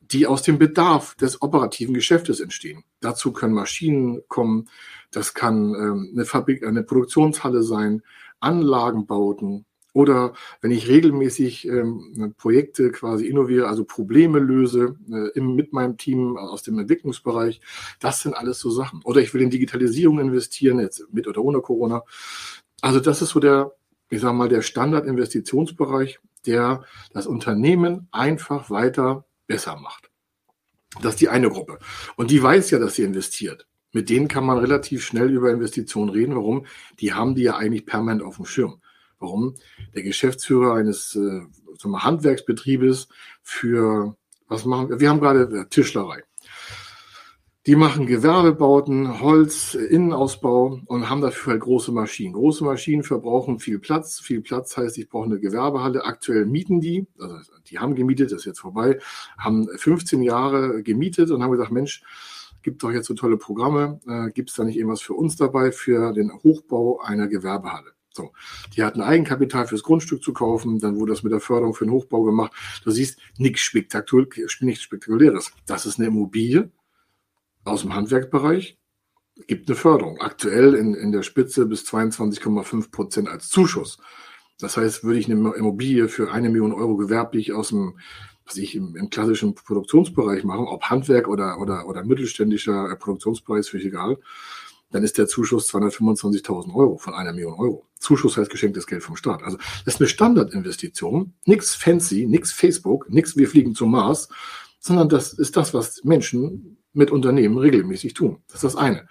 [0.00, 2.84] die aus dem Bedarf des operativen Geschäftes entstehen.
[3.00, 4.68] Dazu können Maschinen kommen,
[5.10, 8.02] das kann ähm, eine Fabrik, eine Produktionshalle sein,
[8.40, 15.72] Anlagenbauten, oder wenn ich regelmäßig ähm, Projekte quasi innoviere, also Probleme löse äh, im, mit
[15.72, 17.62] meinem Team aus dem Entwicklungsbereich,
[17.98, 19.00] das sind alles so Sachen.
[19.04, 22.02] Oder ich will in Digitalisierung investieren, jetzt mit oder ohne Corona.
[22.82, 23.72] Also das ist so der,
[24.10, 30.10] ich sage mal, der Standardinvestitionsbereich, der das Unternehmen einfach weiter besser macht.
[31.00, 31.78] Das ist die eine Gruppe.
[32.16, 33.66] Und die weiß ja, dass sie investiert.
[33.92, 36.36] Mit denen kann man relativ schnell über Investitionen reden.
[36.36, 36.66] Warum?
[37.00, 38.82] Die haben die ja eigentlich permanent auf dem Schirm.
[39.18, 39.54] Warum?
[39.94, 41.40] Der Geschäftsführer eines äh,
[41.78, 43.08] wir, Handwerksbetriebes
[43.42, 44.16] für,
[44.48, 45.00] was machen wir?
[45.00, 46.22] Wir haben gerade äh, Tischlerei.
[47.66, 52.34] Die machen Gewerbebauten, Holz, Innenausbau und haben dafür halt große Maschinen.
[52.34, 54.20] Große Maschinen verbrauchen viel Platz.
[54.20, 56.04] Viel Platz heißt, ich brauche eine Gewerbehalle.
[56.04, 57.36] Aktuell mieten die, also
[57.68, 59.00] die haben gemietet, das ist jetzt vorbei,
[59.36, 62.04] haben 15 Jahre gemietet und haben gesagt, Mensch,
[62.62, 63.98] gibt doch jetzt so tolle Programme.
[64.06, 67.95] Äh, gibt es da nicht irgendwas für uns dabei für den Hochbau einer Gewerbehalle?
[68.16, 68.32] So,
[68.74, 71.92] die hatten Eigenkapital fürs Grundstück zu kaufen, dann wurde das mit der Förderung für den
[71.92, 72.52] Hochbau gemacht.
[72.82, 74.28] Du siehst, nichts Spektakul
[74.60, 75.52] nichts Spektakuläres.
[75.66, 76.70] Das ist eine Immobilie
[77.64, 78.78] aus dem Handwerksbereich,
[79.46, 80.20] gibt eine Förderung.
[80.20, 83.98] Aktuell in, in der Spitze bis 22,5 Prozent als Zuschuss.
[84.58, 87.98] Das heißt, würde ich eine Immobilie für eine Million Euro gewerblich aus dem,
[88.46, 93.70] was ich im, im klassischen Produktionsbereich machen, ob Handwerk oder, oder, oder mittelständischer Produktionsbereich, ist
[93.70, 94.18] völlig egal,
[94.90, 97.86] dann ist der Zuschuss 225.000 Euro von einer Million Euro.
[97.98, 99.42] Zuschuss heißt geschenktes Geld vom Staat.
[99.42, 104.28] Also das ist eine Standardinvestition, nichts fancy, nichts Facebook, nichts wir fliegen zum Mars,
[104.78, 108.42] sondern das ist das, was Menschen mit Unternehmen regelmäßig tun.
[108.48, 109.08] Das ist das eine.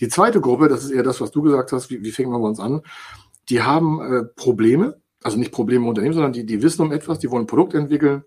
[0.00, 2.42] Die zweite Gruppe, das ist eher das, was du gesagt hast, wie, wie fängt man
[2.42, 2.82] bei uns an?
[3.48, 7.18] Die haben äh, Probleme, also nicht Probleme im Unternehmen, sondern die, die wissen um etwas,
[7.18, 8.24] die wollen ein Produkt entwickeln,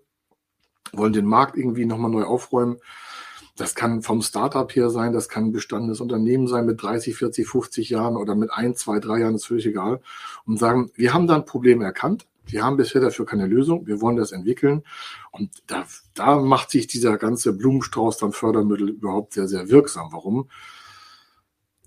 [0.92, 2.78] wollen den Markt irgendwie nochmal neu aufräumen
[3.58, 7.46] das kann vom Startup her sein, das kann ein bestandenes Unternehmen sein mit 30, 40,
[7.46, 10.00] 50 Jahren oder mit ein, zwei, drei Jahren, ist völlig egal.
[10.46, 12.26] Und sagen, wir haben da ein Problem erkannt.
[12.46, 13.86] Wir haben bisher dafür keine Lösung.
[13.86, 14.84] Wir wollen das entwickeln.
[15.32, 20.12] Und da, da macht sich dieser ganze Blumenstrauß dann Fördermittel überhaupt sehr, sehr wirksam.
[20.12, 20.48] Warum?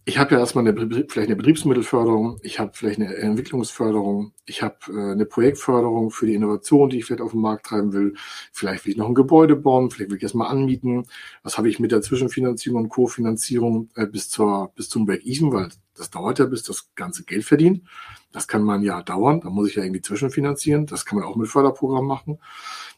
[0.06, 4.78] Ich habe ja erstmal eine, vielleicht eine Betriebsmittelförderung, ich habe vielleicht eine Entwicklungsförderung, ich habe
[4.90, 8.16] äh, eine Projektförderung für die Innovation, die ich vielleicht auf den Markt treiben will.
[8.52, 11.06] Vielleicht will ich noch ein Gebäude bauen, vielleicht will ich erstmal anmieten.
[11.44, 15.70] Was habe ich mit der Zwischenfinanzierung und Kofinanzierung äh, bis, zur, bis zum Break-Even, weil
[16.02, 17.84] das dauert ja, bis das ganze Geld verdient.
[18.32, 20.88] Das kann mal ein Jahr dauern, da muss ich ja irgendwie zwischenfinanzieren.
[20.88, 22.40] Das kann man auch mit Förderprogramm machen.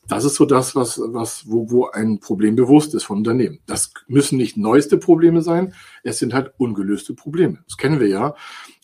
[0.07, 3.59] Das ist so das, was, was, wo, wo ein Problem bewusst ist von Unternehmen.
[3.65, 7.59] Das müssen nicht neueste Probleme sein, es sind halt ungelöste Probleme.
[7.67, 8.35] Das kennen wir ja.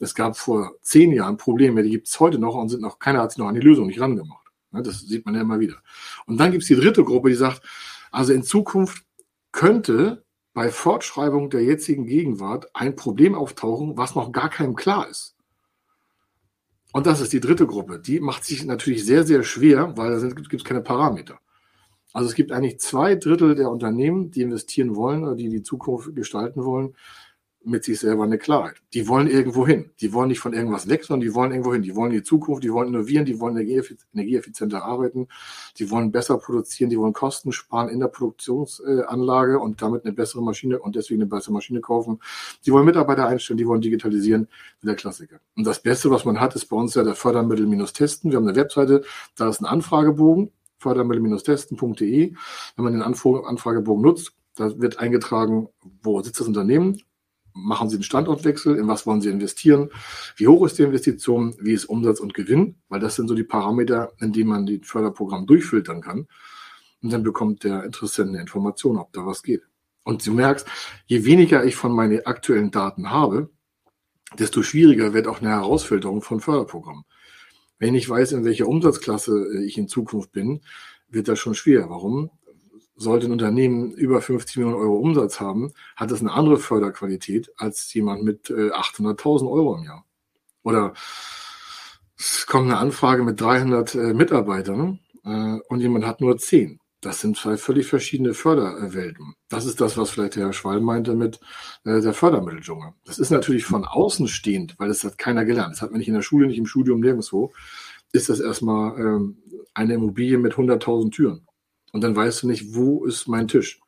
[0.01, 3.21] Es gab vor zehn Jahren Probleme, die gibt es heute noch und sind noch, keiner
[3.21, 4.47] hat sich noch an die Lösung nicht rangemacht.
[4.71, 5.77] Das sieht man ja immer wieder.
[6.25, 7.61] Und dann gibt es die dritte Gruppe, die sagt,
[8.11, 9.05] also in Zukunft
[9.53, 10.25] könnte
[10.59, 15.37] bei Fortschreibung der jetzigen Gegenwart ein Problem auftauchen, was noch gar keinem klar ist.
[16.91, 17.97] Und das ist die dritte Gruppe.
[17.97, 21.39] Die macht sich natürlich sehr, sehr schwer, weil da gibt es keine Parameter.
[22.11, 26.13] Also es gibt eigentlich zwei Drittel der Unternehmen, die investieren wollen oder die die Zukunft
[26.13, 26.93] gestalten wollen,
[27.63, 28.75] mit sich selber eine Klarheit.
[28.93, 29.91] Die wollen irgendwo hin.
[29.99, 31.81] Die wollen nicht von irgendwas weg, sondern die wollen irgendwo hin.
[31.81, 35.27] Die wollen die Zukunft, die wollen innovieren, die wollen energieeffizienter arbeiten,
[35.77, 40.41] die wollen besser produzieren, die wollen Kosten sparen in der Produktionsanlage und damit eine bessere
[40.41, 42.21] Maschine und deswegen eine bessere Maschine kaufen.
[42.65, 44.47] Die wollen Mitarbeiter einstellen, die wollen digitalisieren,
[44.81, 45.39] der Klassiker.
[45.55, 48.31] Und das Beste, was man hat, ist bei uns ja der Fördermittel-Testen.
[48.31, 49.03] Wir haben eine Webseite,
[49.35, 52.33] da ist ein Anfragebogen, fördermittel-testen.de.
[52.75, 55.69] Wenn man den Anfragebogen nutzt, da wird eingetragen,
[56.01, 57.01] wo sitzt das Unternehmen,
[57.53, 59.89] machen Sie einen Standortwechsel, in was wollen Sie investieren,
[60.35, 63.43] wie hoch ist die Investition, wie ist Umsatz und Gewinn, weil das sind so die
[63.43, 66.27] Parameter, in denen man die Förderprogramm durchfiltern kann.
[67.01, 69.63] Und dann bekommt der Interessent eine Information, ob da was geht.
[70.03, 70.67] Und du merkst,
[71.05, 73.49] je weniger ich von meinen aktuellen Daten habe,
[74.37, 77.03] desto schwieriger wird auch eine Herausfilterung von Förderprogrammen.
[77.77, 80.61] Wenn ich weiß, in welcher Umsatzklasse ich in Zukunft bin,
[81.07, 81.89] wird das schon schwer.
[81.89, 82.29] Warum?
[82.99, 87.91] Sollte ein Unternehmen über 50 Millionen Euro Umsatz haben, hat es eine andere Förderqualität als
[87.93, 90.05] jemand mit 800.000 äh, Euro im Jahr.
[90.63, 90.93] Oder
[92.17, 96.79] es kommt eine Anfrage mit 300 äh, Mitarbeitern äh, und jemand hat nur 10.
[96.99, 99.35] Das sind zwei völlig verschiedene Förderwelten.
[99.47, 101.39] Das ist das, was vielleicht der Herr Schwall meinte mit
[101.85, 102.89] der Fördermitteldschungel.
[103.05, 105.73] Das ist natürlich von außen stehend, weil das hat keiner gelernt.
[105.73, 107.53] Das hat man nicht in der Schule, nicht im Studium, nirgendwo.
[108.11, 109.37] Ist das erstmal ähm,
[109.73, 111.47] eine Immobilie mit 100.000 Türen.
[111.91, 113.79] Und dann weißt du nicht, wo ist mein Tisch.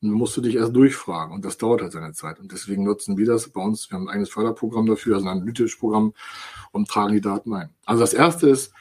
[0.00, 1.34] Und dann musst du dich erst durchfragen.
[1.34, 2.38] Und das dauert halt seine Zeit.
[2.38, 3.90] Und deswegen nutzen wir das bei uns.
[3.90, 6.12] Wir haben ein eigenes Förderprogramm dafür, also ein analytisches Programm
[6.72, 7.70] und tragen die Daten ein.
[7.86, 8.72] Also das erste ist,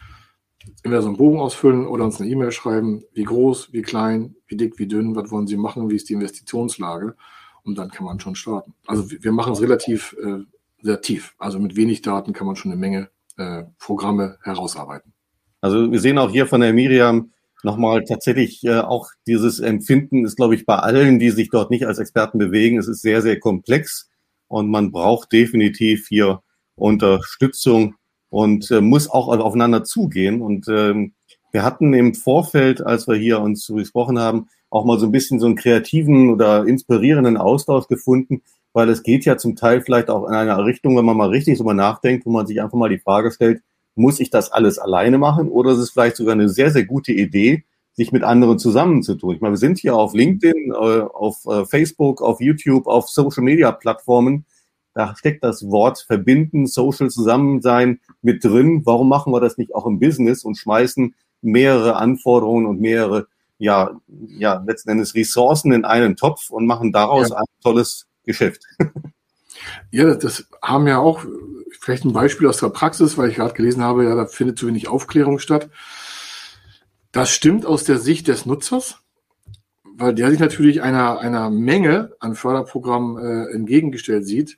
[0.83, 4.57] entweder so einen Bogen ausfüllen oder uns eine E-Mail schreiben, wie groß, wie klein, wie
[4.57, 7.15] dick, wie dünn, was wollen Sie machen, wie ist die Investitionslage.
[7.63, 8.73] Und dann kann man schon starten.
[8.85, 10.39] Also wir machen es relativ äh,
[10.81, 11.35] sehr tief.
[11.37, 15.13] Also mit wenig Daten kann man schon eine Menge äh, Programme herausarbeiten.
[15.61, 17.31] Also wir sehen auch hier von der Miriam,
[17.63, 21.85] nochmal tatsächlich äh, auch dieses Empfinden ist, glaube ich, bei allen, die sich dort nicht
[21.85, 22.77] als Experten bewegen.
[22.77, 24.09] Es ist sehr, sehr komplex
[24.47, 26.41] und man braucht definitiv hier
[26.75, 27.95] Unterstützung
[28.29, 30.41] und äh, muss auch aufeinander zugehen.
[30.41, 31.13] Und ähm,
[31.51, 35.39] wir hatten im Vorfeld, als wir hier uns gesprochen haben, auch mal so ein bisschen
[35.39, 38.41] so einen kreativen oder inspirierenden Austausch gefunden,
[38.73, 41.59] weil es geht ja zum Teil vielleicht auch in eine Richtung, wenn man mal richtig
[41.61, 43.61] mal nachdenkt, wo man sich einfach mal die Frage stellt,
[43.95, 47.11] muss ich das alles alleine machen oder ist es vielleicht sogar eine sehr, sehr gute
[47.11, 49.35] Idee, sich mit anderen zusammenzutun?
[49.35, 53.43] Ich meine, wir sind hier auf LinkedIn, äh, auf äh, Facebook, auf YouTube, auf Social
[53.43, 54.45] Media Plattformen.
[54.95, 58.81] Da steckt das Wort verbinden, Social Zusammensein mit drin.
[58.85, 63.27] Warum machen wir das nicht auch im Business und schmeißen mehrere Anforderungen und mehrere,
[63.57, 67.37] ja, ja, letzten Endes Ressourcen in einen Topf und machen daraus ja.
[67.37, 68.63] ein tolles Geschäft?
[69.91, 71.23] Ja, das haben ja auch
[71.79, 74.67] vielleicht ein Beispiel aus der Praxis, weil ich gerade gelesen habe, ja, da findet zu
[74.67, 75.69] wenig Aufklärung statt.
[77.11, 78.99] Das stimmt aus der Sicht des Nutzers,
[79.83, 84.57] weil der sich natürlich einer, einer Menge an Förderprogrammen äh, entgegengestellt sieht,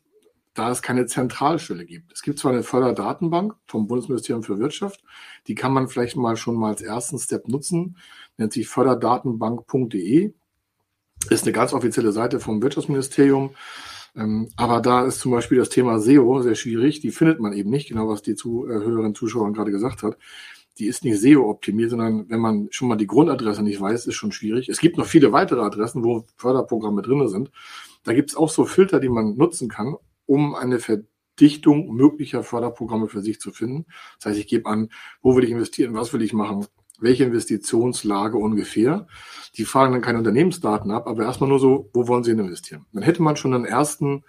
[0.54, 2.14] da es keine Zentralstelle gibt.
[2.14, 5.04] Es gibt zwar eine Förderdatenbank vom Bundesministerium für Wirtschaft,
[5.48, 7.98] die kann man vielleicht mal schon mal als ersten Step nutzen,
[8.38, 10.34] nennt sich förderdatenbank.de,
[11.30, 13.56] ist eine ganz offizielle Seite vom Wirtschaftsministerium.
[14.16, 17.02] Ähm, aber da ist zum Beispiel das Thema SEO sehr schwierig.
[17.02, 20.18] Die findet man eben nicht, genau was die Zuhörerinnen und Zuschauer gerade gesagt hat.
[20.78, 24.32] Die ist nicht SEO-optimiert, sondern wenn man schon mal die Grundadresse nicht weiß, ist schon
[24.32, 24.70] schwierig.
[24.70, 27.52] Es gibt noch viele weitere Adressen, wo Förderprogramme drin sind.
[28.04, 33.08] Da gibt es auch so Filter, die man nutzen kann, um eine Verdichtung möglicher Förderprogramme
[33.08, 33.86] für sich zu finden.
[34.18, 34.90] Das heißt, ich gebe an,
[35.22, 36.66] wo will ich investieren, was will ich machen,
[37.02, 39.08] welche Investitionslage ungefähr.
[39.56, 42.86] Die fragen dann keine Unternehmensdaten ab, aber erstmal nur so, wo wollen Sie investieren?
[42.94, 44.24] Dann hätte man schon einen ersten,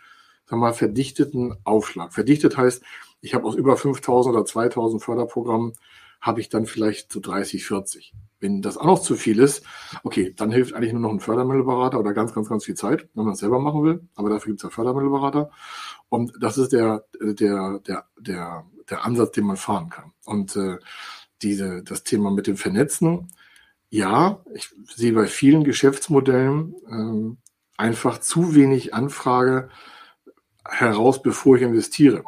[0.47, 2.15] sagen wir mal, verdichteten Aufschlag.
[2.15, 2.83] Verdichtet heißt,
[3.21, 5.73] ich habe aus über 5000 oder 2000 Förderprogrammen,
[6.21, 8.15] habe ich dann vielleicht zu 30, 40.
[8.41, 9.65] Wenn das auch noch zu viel ist,
[10.03, 13.25] okay, dann hilft eigentlich nur noch ein Fördermittelberater oder ganz, ganz, ganz viel Zeit, wenn
[13.25, 14.09] man es selber machen will.
[14.15, 15.51] Aber dafür gibt es ja Fördermittelberater.
[16.09, 20.13] Und das ist der, der, der, der, der Ansatz, den man fahren kann.
[20.25, 20.79] Und äh,
[21.43, 23.29] diese, das Thema mit dem Vernetzen,
[23.89, 27.39] ja, ich sehe bei vielen Geschäftsmodellen ähm,
[27.77, 29.69] einfach zu wenig Anfrage
[30.65, 32.25] heraus, bevor ich investiere.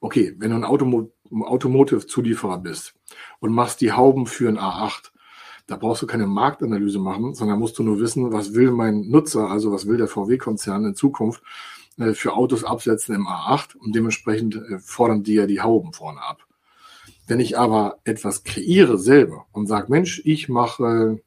[0.00, 2.94] Okay, wenn du ein Automo Automotive-Zulieferer bist
[3.40, 5.12] und machst die Hauben für ein A8,
[5.66, 9.48] da brauchst du keine Marktanalyse machen, sondern musst du nur wissen, was will mein Nutzer,
[9.48, 11.42] also was will der VW-Konzern in Zukunft
[11.96, 16.20] äh, für Autos absetzen im A8 und dementsprechend äh, fordern die ja die Hauben vorne
[16.20, 16.46] ab.
[17.26, 21.22] Wenn ich aber etwas kreiere selber und sage, Mensch, ich mache,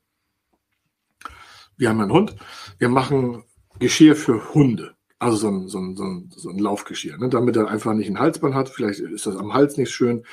[1.78, 2.36] wir haben einen Hund,
[2.78, 3.44] wir machen
[3.80, 4.96] Geschirr für Hunde.
[5.18, 7.30] Also so ein, so ein, so ein, so ein Laufgeschirr, ne?
[7.30, 8.70] damit er einfach nicht ein Halsband hat.
[8.70, 10.26] Vielleicht ist das am Hals nicht schön,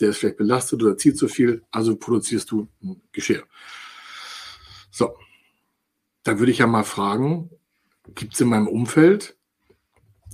[0.00, 3.44] der ist vielleicht belastet oder zieht zu viel, also produzierst du ein Geschirr.
[4.90, 5.14] So,
[6.22, 7.50] dann würde ich ja mal fragen,
[8.14, 9.36] gibt es in meinem Umfeld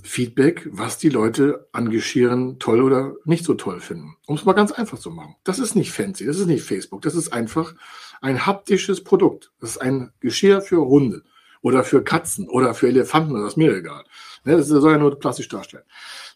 [0.07, 4.15] Feedback, was die Leute an Geschirren toll oder nicht so toll finden.
[4.25, 5.35] Um es mal ganz einfach zu machen.
[5.43, 7.75] Das ist nicht fancy, das ist nicht Facebook, das ist einfach
[8.21, 9.51] ein haptisches Produkt.
[9.59, 11.23] Das ist ein Geschirr für Hunde
[11.61, 14.03] oder für Katzen oder für Elefanten, das ist mir egal.
[14.43, 15.83] Ne, das soll ja nur plastisch darstellen.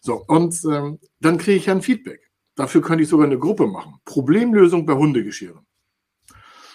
[0.00, 2.30] So, und ähm, dann kriege ich ja ein Feedback.
[2.54, 3.94] Dafür könnte ich sogar eine Gruppe machen.
[4.04, 5.66] Problemlösung bei Hundegeschirren.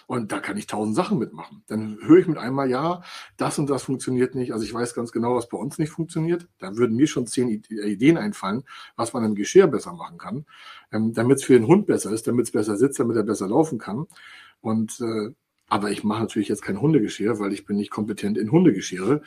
[0.07, 1.63] Und da kann ich tausend Sachen mitmachen.
[1.67, 3.03] Dann höre ich mit einmal, ja,
[3.35, 4.53] das und das funktioniert nicht.
[4.53, 6.47] Also ich weiß ganz genau, was bei uns nicht funktioniert.
[6.59, 8.63] Da würden mir schon zehn Ideen einfallen,
[8.95, 10.45] was man im Geschirr besser machen kann,
[10.93, 13.49] ähm, damit es für den Hund besser ist, damit es besser sitzt, damit er besser
[13.49, 14.07] laufen kann.
[14.61, 15.33] Und äh,
[15.69, 19.21] aber ich mache natürlich jetzt kein Hundegeschirr, weil ich bin nicht kompetent in Hundegeschirre.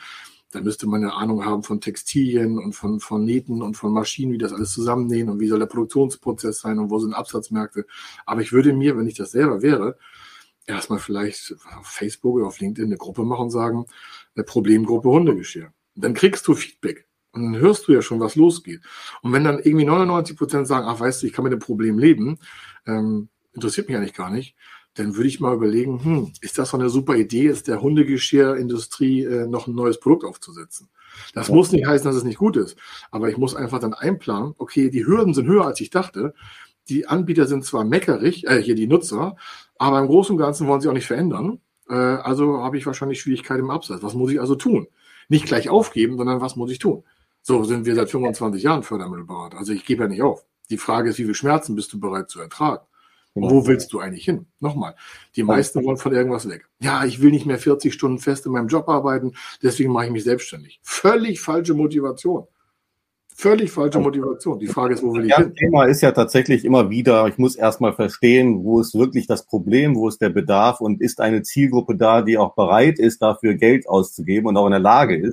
[0.53, 4.33] Da müsste man eine Ahnung haben von Textilien und von, von Nähten und von Maschinen,
[4.33, 7.87] wie das alles zusammennähen und wie soll der Produktionsprozess sein und wo sind Absatzmärkte.
[8.27, 9.97] Aber ich würde mir, wenn ich das selber wäre,
[10.71, 13.87] erstmal vielleicht auf Facebook oder auf LinkedIn eine Gruppe machen und sagen,
[14.35, 15.73] eine Problemgruppe Hundegeschirr.
[15.95, 17.07] dann kriegst du Feedback.
[17.33, 18.81] Und dann hörst du ja schon, was losgeht.
[19.23, 21.99] Und wenn dann irgendwie 99 Prozent sagen, ach, weißt du, ich kann mit dem Problem
[21.99, 22.39] leben,
[22.87, 24.57] ähm, interessiert mich eigentlich gar nicht,
[24.95, 29.25] dann würde ich mal überlegen, hm, ist das so eine super Idee, ist der Hundegeschirrindustrie
[29.25, 30.89] äh, noch ein neues Produkt aufzusetzen?
[31.35, 31.55] Das ja.
[31.55, 32.77] muss nicht heißen, dass es nicht gut ist,
[33.11, 36.35] aber ich muss einfach dann einplanen, okay, die Hürden sind höher, als ich dachte.
[36.89, 39.37] Die Anbieter sind zwar meckerig, äh, hier die Nutzer,
[39.81, 41.59] aber im Großen und Ganzen wollen sie auch nicht verändern.
[41.89, 44.03] Äh, also habe ich wahrscheinlich Schwierigkeiten im Absatz.
[44.03, 44.89] Was muss ich also tun?
[45.31, 47.03] Nicht gleich aufgeben, sondern was muss ich tun?
[47.41, 49.57] So sind wir seit 25 Jahren Fördermittelberater.
[49.57, 50.45] Also ich gebe ja nicht auf.
[50.69, 52.85] Die Frage ist, wie viel Schmerzen bist du bereit zu ertragen?
[53.33, 54.47] Und wo willst du eigentlich hin?
[54.59, 54.97] Nochmal,
[55.35, 56.69] die meisten wollen von irgendwas weg.
[56.81, 60.13] Ja, ich will nicht mehr 40 Stunden fest in meinem Job arbeiten, deswegen mache ich
[60.13, 60.81] mich selbstständig.
[60.83, 62.49] Völlig falsche Motivation.
[63.41, 64.59] Völlig falsche Motivation.
[64.59, 65.47] Die Frage ist, wo will ich hin?
[65.47, 69.47] Das Thema ist ja tatsächlich immer wieder, ich muss erstmal verstehen, wo ist wirklich das
[69.47, 73.55] Problem, wo ist der Bedarf und ist eine Zielgruppe da, die auch bereit ist, dafür
[73.55, 75.33] Geld auszugeben und auch in der Lage ist.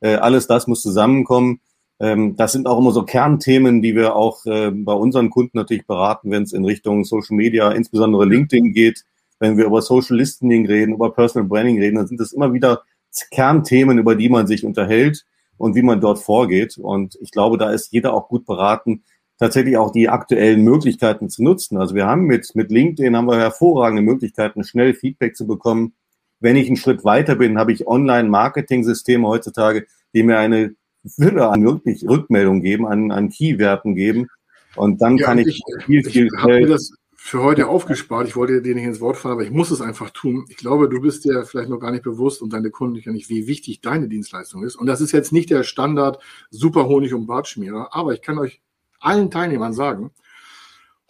[0.00, 1.60] Äh, alles das muss zusammenkommen.
[2.00, 5.86] Ähm, das sind auch immer so Kernthemen, die wir auch äh, bei unseren Kunden natürlich
[5.86, 9.04] beraten, wenn es in Richtung Social Media, insbesondere LinkedIn geht.
[9.38, 12.84] Wenn wir über Social Listening reden, über Personal Branding reden, dann sind das immer wieder
[13.30, 15.26] Kernthemen, über die man sich unterhält
[15.58, 16.78] und wie man dort vorgeht.
[16.78, 19.04] Und ich glaube, da ist jeder auch gut beraten,
[19.38, 21.78] tatsächlich auch die aktuellen Möglichkeiten zu nutzen.
[21.78, 25.94] Also wir haben mit, mit LinkedIn haben wir hervorragende Möglichkeiten, schnell Feedback zu bekommen.
[26.40, 30.74] Wenn ich einen Schritt weiter bin, habe ich Online-Marketing-Systeme heutzutage, die mir eine
[31.06, 34.28] Fülle an wirklich Rückmeldungen geben, an, an Keywerten geben.
[34.76, 36.90] Und dann ja, kann ich, ich viel, viel ich
[37.26, 38.28] für heute aufgespart.
[38.28, 40.44] Ich wollte dir nicht ins Wort fallen, aber ich muss es einfach tun.
[40.50, 43.30] Ich glaube, du bist dir vielleicht noch gar nicht bewusst und deine Kunden gar nicht,
[43.30, 44.76] wie wichtig deine Dienstleistung ist.
[44.76, 48.60] Und das ist jetzt nicht der Standard Super Honig und Bartschmierer, aber ich kann euch
[49.00, 50.10] allen Teilnehmern sagen,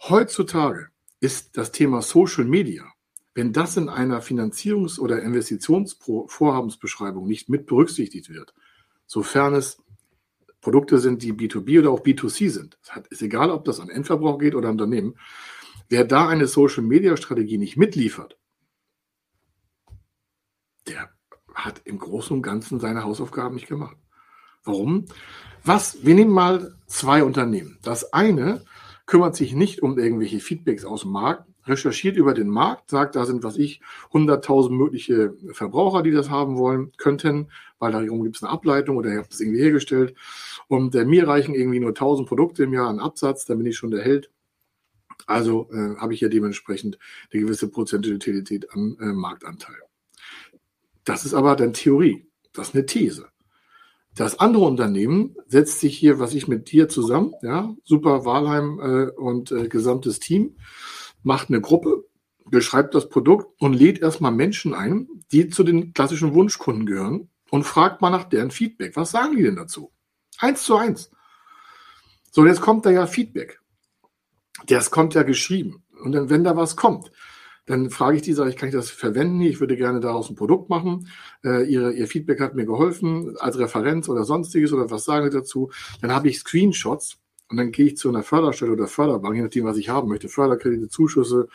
[0.07, 0.87] heutzutage
[1.19, 2.85] ist das Thema Social Media,
[3.33, 8.53] wenn das in einer Finanzierungs- oder Investitionsvorhabensbeschreibung nicht mit berücksichtigt wird,
[9.05, 9.83] sofern es
[10.61, 14.39] Produkte sind, die B2B oder auch B2C sind, es ist egal, ob das an Endverbrauch
[14.39, 15.15] geht oder an Unternehmen,
[15.89, 18.37] wer da eine Social-Media-Strategie nicht mitliefert,
[20.87, 21.09] der
[21.53, 23.97] hat im Großen und Ganzen seine Hausaufgaben nicht gemacht.
[24.63, 25.05] Warum?
[25.63, 27.79] Was, wir nehmen mal zwei Unternehmen.
[27.81, 28.63] Das eine
[29.05, 33.25] kümmert sich nicht um irgendwelche Feedbacks aus dem Markt, recherchiert über den Markt, sagt, da
[33.25, 33.81] sind, was ich,
[34.11, 39.11] 100.000 mögliche Verbraucher, die das haben wollen, könnten, weil darum gibt es eine Ableitung oder
[39.11, 40.15] ihr habt es irgendwie hergestellt.
[40.67, 43.77] Und äh, mir reichen irgendwie nur 1.000 Produkte im Jahr an Absatz, dann bin ich
[43.77, 44.31] schon der Held.
[45.25, 46.99] Also äh, habe ich ja dementsprechend
[47.31, 49.77] eine gewisse Prozentualität an äh, Marktanteil.
[51.03, 52.27] Das ist aber dann Theorie.
[52.53, 53.27] Das ist eine These.
[54.15, 59.11] Das andere Unternehmen setzt sich hier, was ich mit dir zusammen, ja, Super Wahlheim äh,
[59.11, 60.55] und äh, gesamtes Team,
[61.21, 62.05] macht eine Gruppe,
[62.45, 67.63] beschreibt das Produkt und lädt erstmal Menschen ein, die zu den klassischen Wunschkunden gehören und
[67.63, 68.95] fragt mal nach deren Feedback.
[68.95, 69.91] Was sagen die denn dazu?
[70.37, 71.11] Eins zu eins.
[72.31, 73.59] So, jetzt kommt da ja Feedback.
[74.67, 75.83] Das kommt ja geschrieben.
[76.03, 77.11] Und dann, wenn da was kommt,
[77.65, 79.41] dann frage ich die, sage ich, kann ich das verwenden?
[79.41, 81.07] Ich würde gerne daraus ein Produkt machen.
[81.43, 85.35] Äh, ihre, ihr Feedback hat mir geholfen als Referenz oder sonstiges oder was sagen Sie
[85.35, 85.71] dazu?
[86.01, 87.17] Dann habe ich Screenshots
[87.49, 90.29] und dann gehe ich zu einer Förderstelle oder Förderbank, je nachdem, was ich haben möchte.
[90.29, 91.47] Förderkredite, Zuschüsse,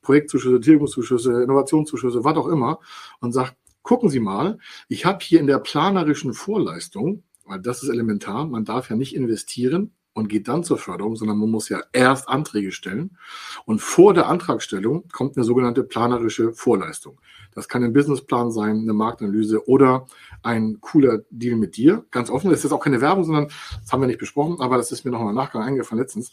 [0.00, 2.80] Projektzuschüsse, Tilgungszuschüsse, Innovationszuschüsse, was auch immer
[3.20, 3.52] und sage,
[3.82, 8.64] gucken Sie mal, ich habe hier in der planerischen Vorleistung, weil das ist elementar, man
[8.64, 12.72] darf ja nicht investieren, und geht dann zur Förderung, sondern man muss ja erst Anträge
[12.72, 13.16] stellen.
[13.64, 17.20] Und vor der Antragstellung kommt eine sogenannte planerische Vorleistung.
[17.54, 20.06] Das kann ein Businessplan sein, eine Marktanalyse oder
[20.42, 22.04] ein cooler Deal mit dir.
[22.10, 23.48] Ganz offen, das ist jetzt auch keine Werbung, sondern
[23.80, 26.32] das haben wir nicht besprochen, aber das ist mir noch im Nachgang eingefallen letztens.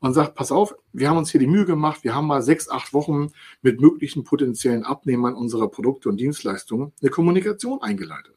[0.00, 2.68] Und sagt, pass auf, wir haben uns hier die Mühe gemacht, wir haben mal sechs,
[2.68, 8.36] acht Wochen mit möglichen potenziellen Abnehmern unserer Produkte und Dienstleistungen eine Kommunikation eingeleitet.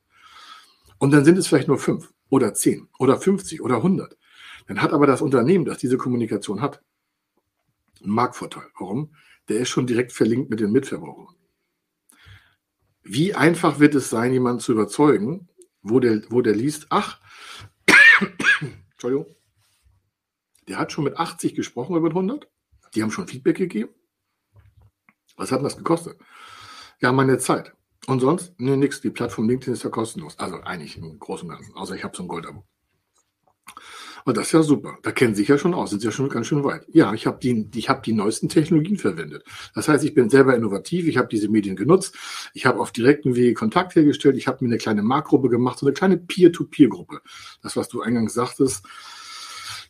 [0.97, 4.17] Und dann sind es vielleicht nur fünf oder zehn oder 50 oder 100.
[4.67, 6.81] Dann hat aber das Unternehmen, das diese Kommunikation hat,
[8.01, 8.67] einen Marktvorteil.
[8.79, 9.15] Warum?
[9.49, 11.35] Der ist schon direkt verlinkt mit den Mitverbrauchern.
[13.03, 15.49] Wie einfach wird es sein, jemanden zu überzeugen,
[15.81, 17.19] wo der, wo der liest, ach,
[18.91, 19.35] Entschuldigung,
[20.67, 22.47] der hat schon mit 80 gesprochen über 100,
[22.93, 23.91] die haben schon Feedback gegeben.
[25.35, 26.17] Was hat denn das gekostet?
[26.99, 27.73] Ja, meine Zeit.
[28.07, 28.53] Und sonst?
[28.57, 29.01] Nee, nix.
[29.01, 30.37] Die Plattform LinkedIn ist ja kostenlos.
[30.39, 31.75] Also eigentlich im Großen und Ganzen.
[31.75, 32.65] Außer ich habe so ein Goldabo.
[34.25, 34.97] Und das ist ja super.
[35.01, 36.85] Da kennen Sie sich ja schon aus, sind Sie ja schon ganz schön weit.
[36.89, 39.43] Ja, ich habe die, ich habe die neuesten Technologien verwendet.
[39.73, 42.15] Das heißt, ich bin selber innovativ, ich habe diese Medien genutzt,
[42.53, 45.85] ich habe auf direkten Wege Kontakt hergestellt, ich habe mir eine kleine Marktgruppe gemacht, so
[45.85, 47.21] eine kleine Peer-to-Peer-Gruppe.
[47.61, 48.85] Das, was du eingangs sagtest,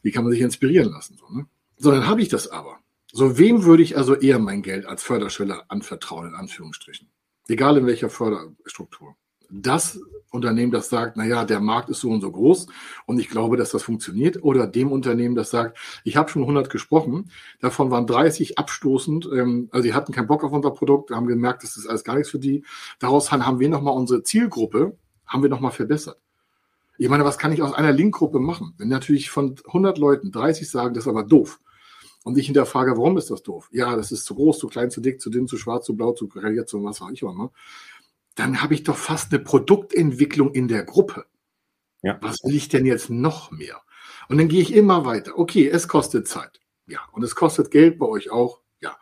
[0.02, 1.18] wie kann man sich inspirieren lassen?
[1.18, 1.46] So, ne?
[1.78, 2.80] so dann habe ich das aber.
[3.14, 7.10] So, wem würde ich also eher mein Geld als Förderschwelle anvertrauen, in Anführungsstrichen?
[7.48, 9.16] Egal in welcher Förderstruktur
[9.52, 10.00] das
[10.32, 12.68] Unternehmen, das sagt, naja, der Markt ist so und so groß
[13.06, 16.70] und ich glaube, dass das funktioniert, oder dem Unternehmen, das sagt, ich habe schon 100
[16.70, 17.30] gesprochen,
[17.60, 21.64] davon waren 30 abstoßend, ähm, also die hatten keinen Bock auf unser Produkt, haben gemerkt,
[21.64, 22.64] das ist alles gar nichts für die.
[23.00, 24.98] Daraus haben wir nochmal unsere Zielgruppe,
[25.28, 26.18] haben wir nochmal verbessert.
[26.98, 28.74] Ich meine, was kann ich aus einer Linkgruppe machen?
[28.78, 31.60] Wenn natürlich von 100 Leuten 30 sagen, das ist aber doof,
[32.24, 33.68] und ich hinterfrage, warum ist das doof?
[33.72, 36.12] Ja, das ist zu groß, zu klein, zu dick, zu dünn, zu schwarz, zu blau,
[36.12, 37.52] zu kariert, zu was auch ich immer
[38.36, 41.26] dann habe ich doch fast eine Produktentwicklung in der Gruppe.
[42.02, 42.18] Ja.
[42.22, 43.82] Was will ich denn jetzt noch mehr?
[44.30, 45.38] Und dann gehe ich immer weiter.
[45.38, 46.60] Okay, es kostet Zeit.
[46.88, 47.00] Ja.
[47.12, 48.62] Und es kostet Geld bei euch auch.
[48.82, 48.98] Ja.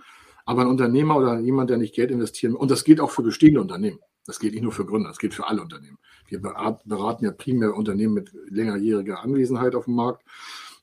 [0.45, 3.61] Aber ein Unternehmer oder jemand, der nicht Geld investieren, und das gilt auch für bestehende
[3.61, 3.99] Unternehmen.
[4.25, 5.97] Das gilt nicht nur für Gründer, das gilt für alle Unternehmen.
[6.27, 10.23] Wir beraten ja primär Unternehmen mit längerjähriger Anwesenheit auf dem Markt.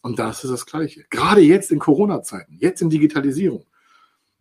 [0.02, 1.04] Und das ist das Gleiche.
[1.10, 3.66] Gerade jetzt in Corona-Zeiten, jetzt in Digitalisierung.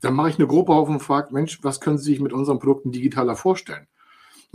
[0.02, 2.60] Dann mache ich eine Gruppe auf und frage, Mensch, was können Sie sich mit unseren
[2.60, 3.88] Produkten digitaler vorstellen?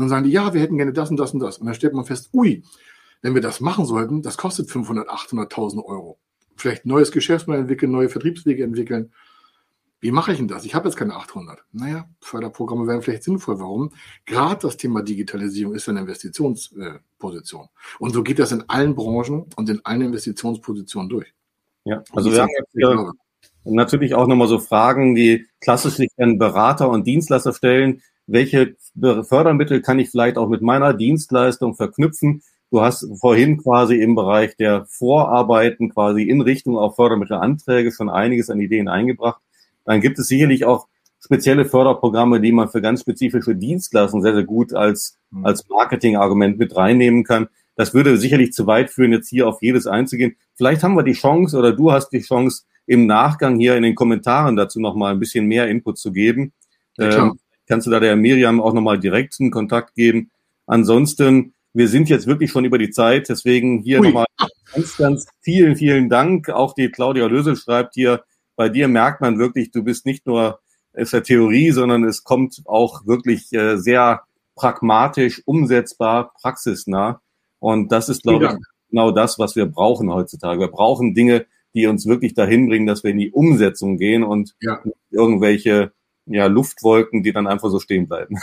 [0.00, 1.58] Und dann sagen die, ja, wir hätten gerne das und das und das.
[1.58, 2.62] Und dann stellt man fest, ui,
[3.20, 6.18] wenn wir das machen sollten, das kostet 500, 800.000 Euro.
[6.56, 9.12] Vielleicht neues Geschäftsmodell entwickeln, neue Vertriebswege entwickeln.
[10.00, 10.64] Wie mache ich denn das?
[10.64, 11.62] Ich habe jetzt keine 800.
[11.72, 13.60] Naja, Förderprogramme wären vielleicht sinnvoll.
[13.60, 13.92] Warum?
[14.24, 17.68] Gerade das Thema Digitalisierung ist eine Investitionsposition.
[17.98, 21.34] Und so geht das in allen Branchen und in allen Investitionspositionen durch.
[21.84, 23.12] Ja, also wir haben jetzt hier
[23.64, 29.82] natürlich auch nochmal so Fragen, die klassisch sich an Berater und Dienstleister stellen welche Fördermittel
[29.82, 32.42] kann ich vielleicht auch mit meiner Dienstleistung verknüpfen.
[32.70, 38.48] Du hast vorhin quasi im Bereich der Vorarbeiten quasi in Richtung auf Fördermittelanträge schon einiges
[38.48, 39.40] an Ideen eingebracht.
[39.84, 40.86] Dann gibt es sicherlich auch
[41.18, 45.44] spezielle Förderprogramme, die man für ganz spezifische Dienstleistungen sehr, sehr gut als, mhm.
[45.44, 47.48] als Marketingargument mit reinnehmen kann.
[47.74, 50.36] Das würde sicherlich zu weit führen, jetzt hier auf jedes einzugehen.
[50.54, 53.94] Vielleicht haben wir die Chance oder du hast die Chance, im Nachgang hier in den
[53.94, 56.52] Kommentaren dazu nochmal ein bisschen mehr Input zu geben.
[56.98, 57.38] Ja, ähm,
[57.70, 60.32] kannst du da der Miriam auch nochmal direkt einen Kontakt geben.
[60.66, 64.26] Ansonsten, wir sind jetzt wirklich schon über die Zeit, deswegen hier nochmal
[64.74, 66.50] ganz, ganz vielen, vielen Dank.
[66.50, 68.24] Auch die Claudia Lösel schreibt hier,
[68.56, 70.58] bei dir merkt man wirklich, du bist nicht nur
[70.94, 74.22] ist der Theorie, sondern es kommt auch wirklich äh, sehr
[74.56, 77.20] pragmatisch, umsetzbar, praxisnah.
[77.60, 80.58] Und das ist, glaube ich, genau das, was wir brauchen heutzutage.
[80.58, 84.56] Wir brauchen Dinge, die uns wirklich dahin bringen, dass wir in die Umsetzung gehen und
[84.60, 84.82] ja.
[85.12, 85.92] irgendwelche
[86.30, 88.36] ja, Luftwolken, die dann einfach so stehen bleiben.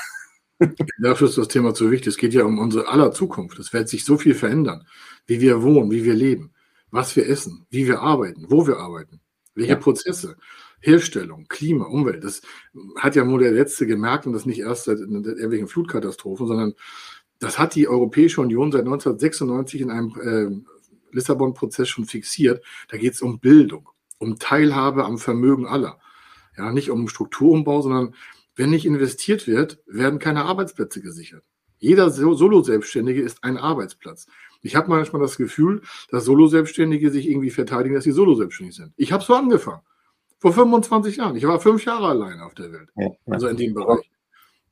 [1.01, 2.07] Dafür ist das Thema zu wichtig.
[2.07, 3.59] Es geht ja um unsere aller Zukunft.
[3.59, 4.87] Es wird sich so viel verändern,
[5.25, 6.51] wie wir wohnen, wie wir leben,
[6.91, 9.21] was wir essen, wie wir arbeiten, wo wir arbeiten,
[9.55, 9.77] welche ja.
[9.77, 10.35] Prozesse,
[10.79, 12.23] Herstellung, Klima, Umwelt.
[12.23, 12.41] Das
[12.97, 16.73] hat ja nur der Letzte gemerkt und das nicht erst seit irgendwelchen Flutkatastrophen, sondern
[17.39, 22.63] das hat die Europäische Union seit 1996 in einem äh, Lissabon-Prozess schon fixiert.
[22.89, 25.99] Da geht es um Bildung, um Teilhabe am Vermögen aller.
[26.57, 28.15] Ja, nicht um Strukturumbau, sondern
[28.55, 31.43] wenn nicht investiert wird, werden keine Arbeitsplätze gesichert.
[31.79, 34.25] Jeder Solo-Selbstständige ist ein Arbeitsplatz.
[34.63, 38.93] Ich habe manchmal das Gefühl, dass Solo-Selbstständige sich irgendwie verteidigen, dass sie Solo-Selbstständig sind.
[38.97, 39.81] Ich habe so angefangen.
[40.39, 41.35] Vor 25 Jahren.
[41.35, 42.89] Ich war fünf Jahre allein auf der Welt.
[42.95, 44.09] Ja, also in dem Bereich.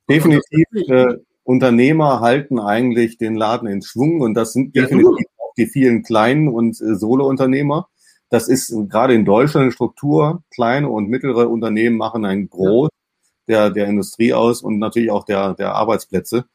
[0.08, 0.64] Definitiv.
[0.88, 6.02] Äh, Unternehmer halten eigentlich den Laden in Schwung und das sind definitiv auch die vielen
[6.02, 7.88] kleinen und äh, Solo-Unternehmer.
[8.28, 10.42] Das ist gerade in Deutschland eine Struktur.
[10.52, 12.88] Kleine und mittlere Unternehmen machen einen Groß
[13.48, 16.46] der, der Industrie aus und natürlich auch der, der Arbeitsplätze.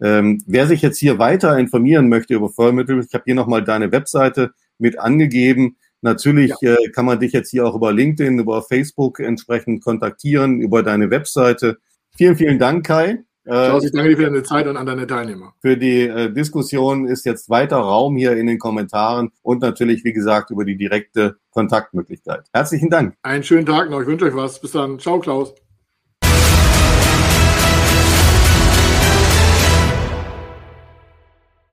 [0.00, 3.92] Ähm, wer sich jetzt hier weiter informieren möchte über Fördermittel, ich habe hier nochmal deine
[3.92, 5.76] Webseite mit angegeben.
[6.00, 6.72] Natürlich ja.
[6.74, 11.10] äh, kann man dich jetzt hier auch über LinkedIn, über Facebook entsprechend kontaktieren, über deine
[11.10, 11.78] Webseite.
[12.16, 13.22] Vielen, vielen Dank, Kai.
[13.44, 15.54] Klaus, ich danke dir für deine Zeit und an deine Teilnehmer.
[15.60, 20.12] Für die äh, Diskussion ist jetzt weiter Raum hier in den Kommentaren und natürlich, wie
[20.12, 22.46] gesagt, über die direkte Kontaktmöglichkeit.
[22.52, 23.14] Herzlichen Dank.
[23.22, 24.00] Einen schönen Tag noch.
[24.02, 24.60] Ich wünsche euch was.
[24.60, 24.98] Bis dann.
[24.98, 25.54] Ciao, Klaus.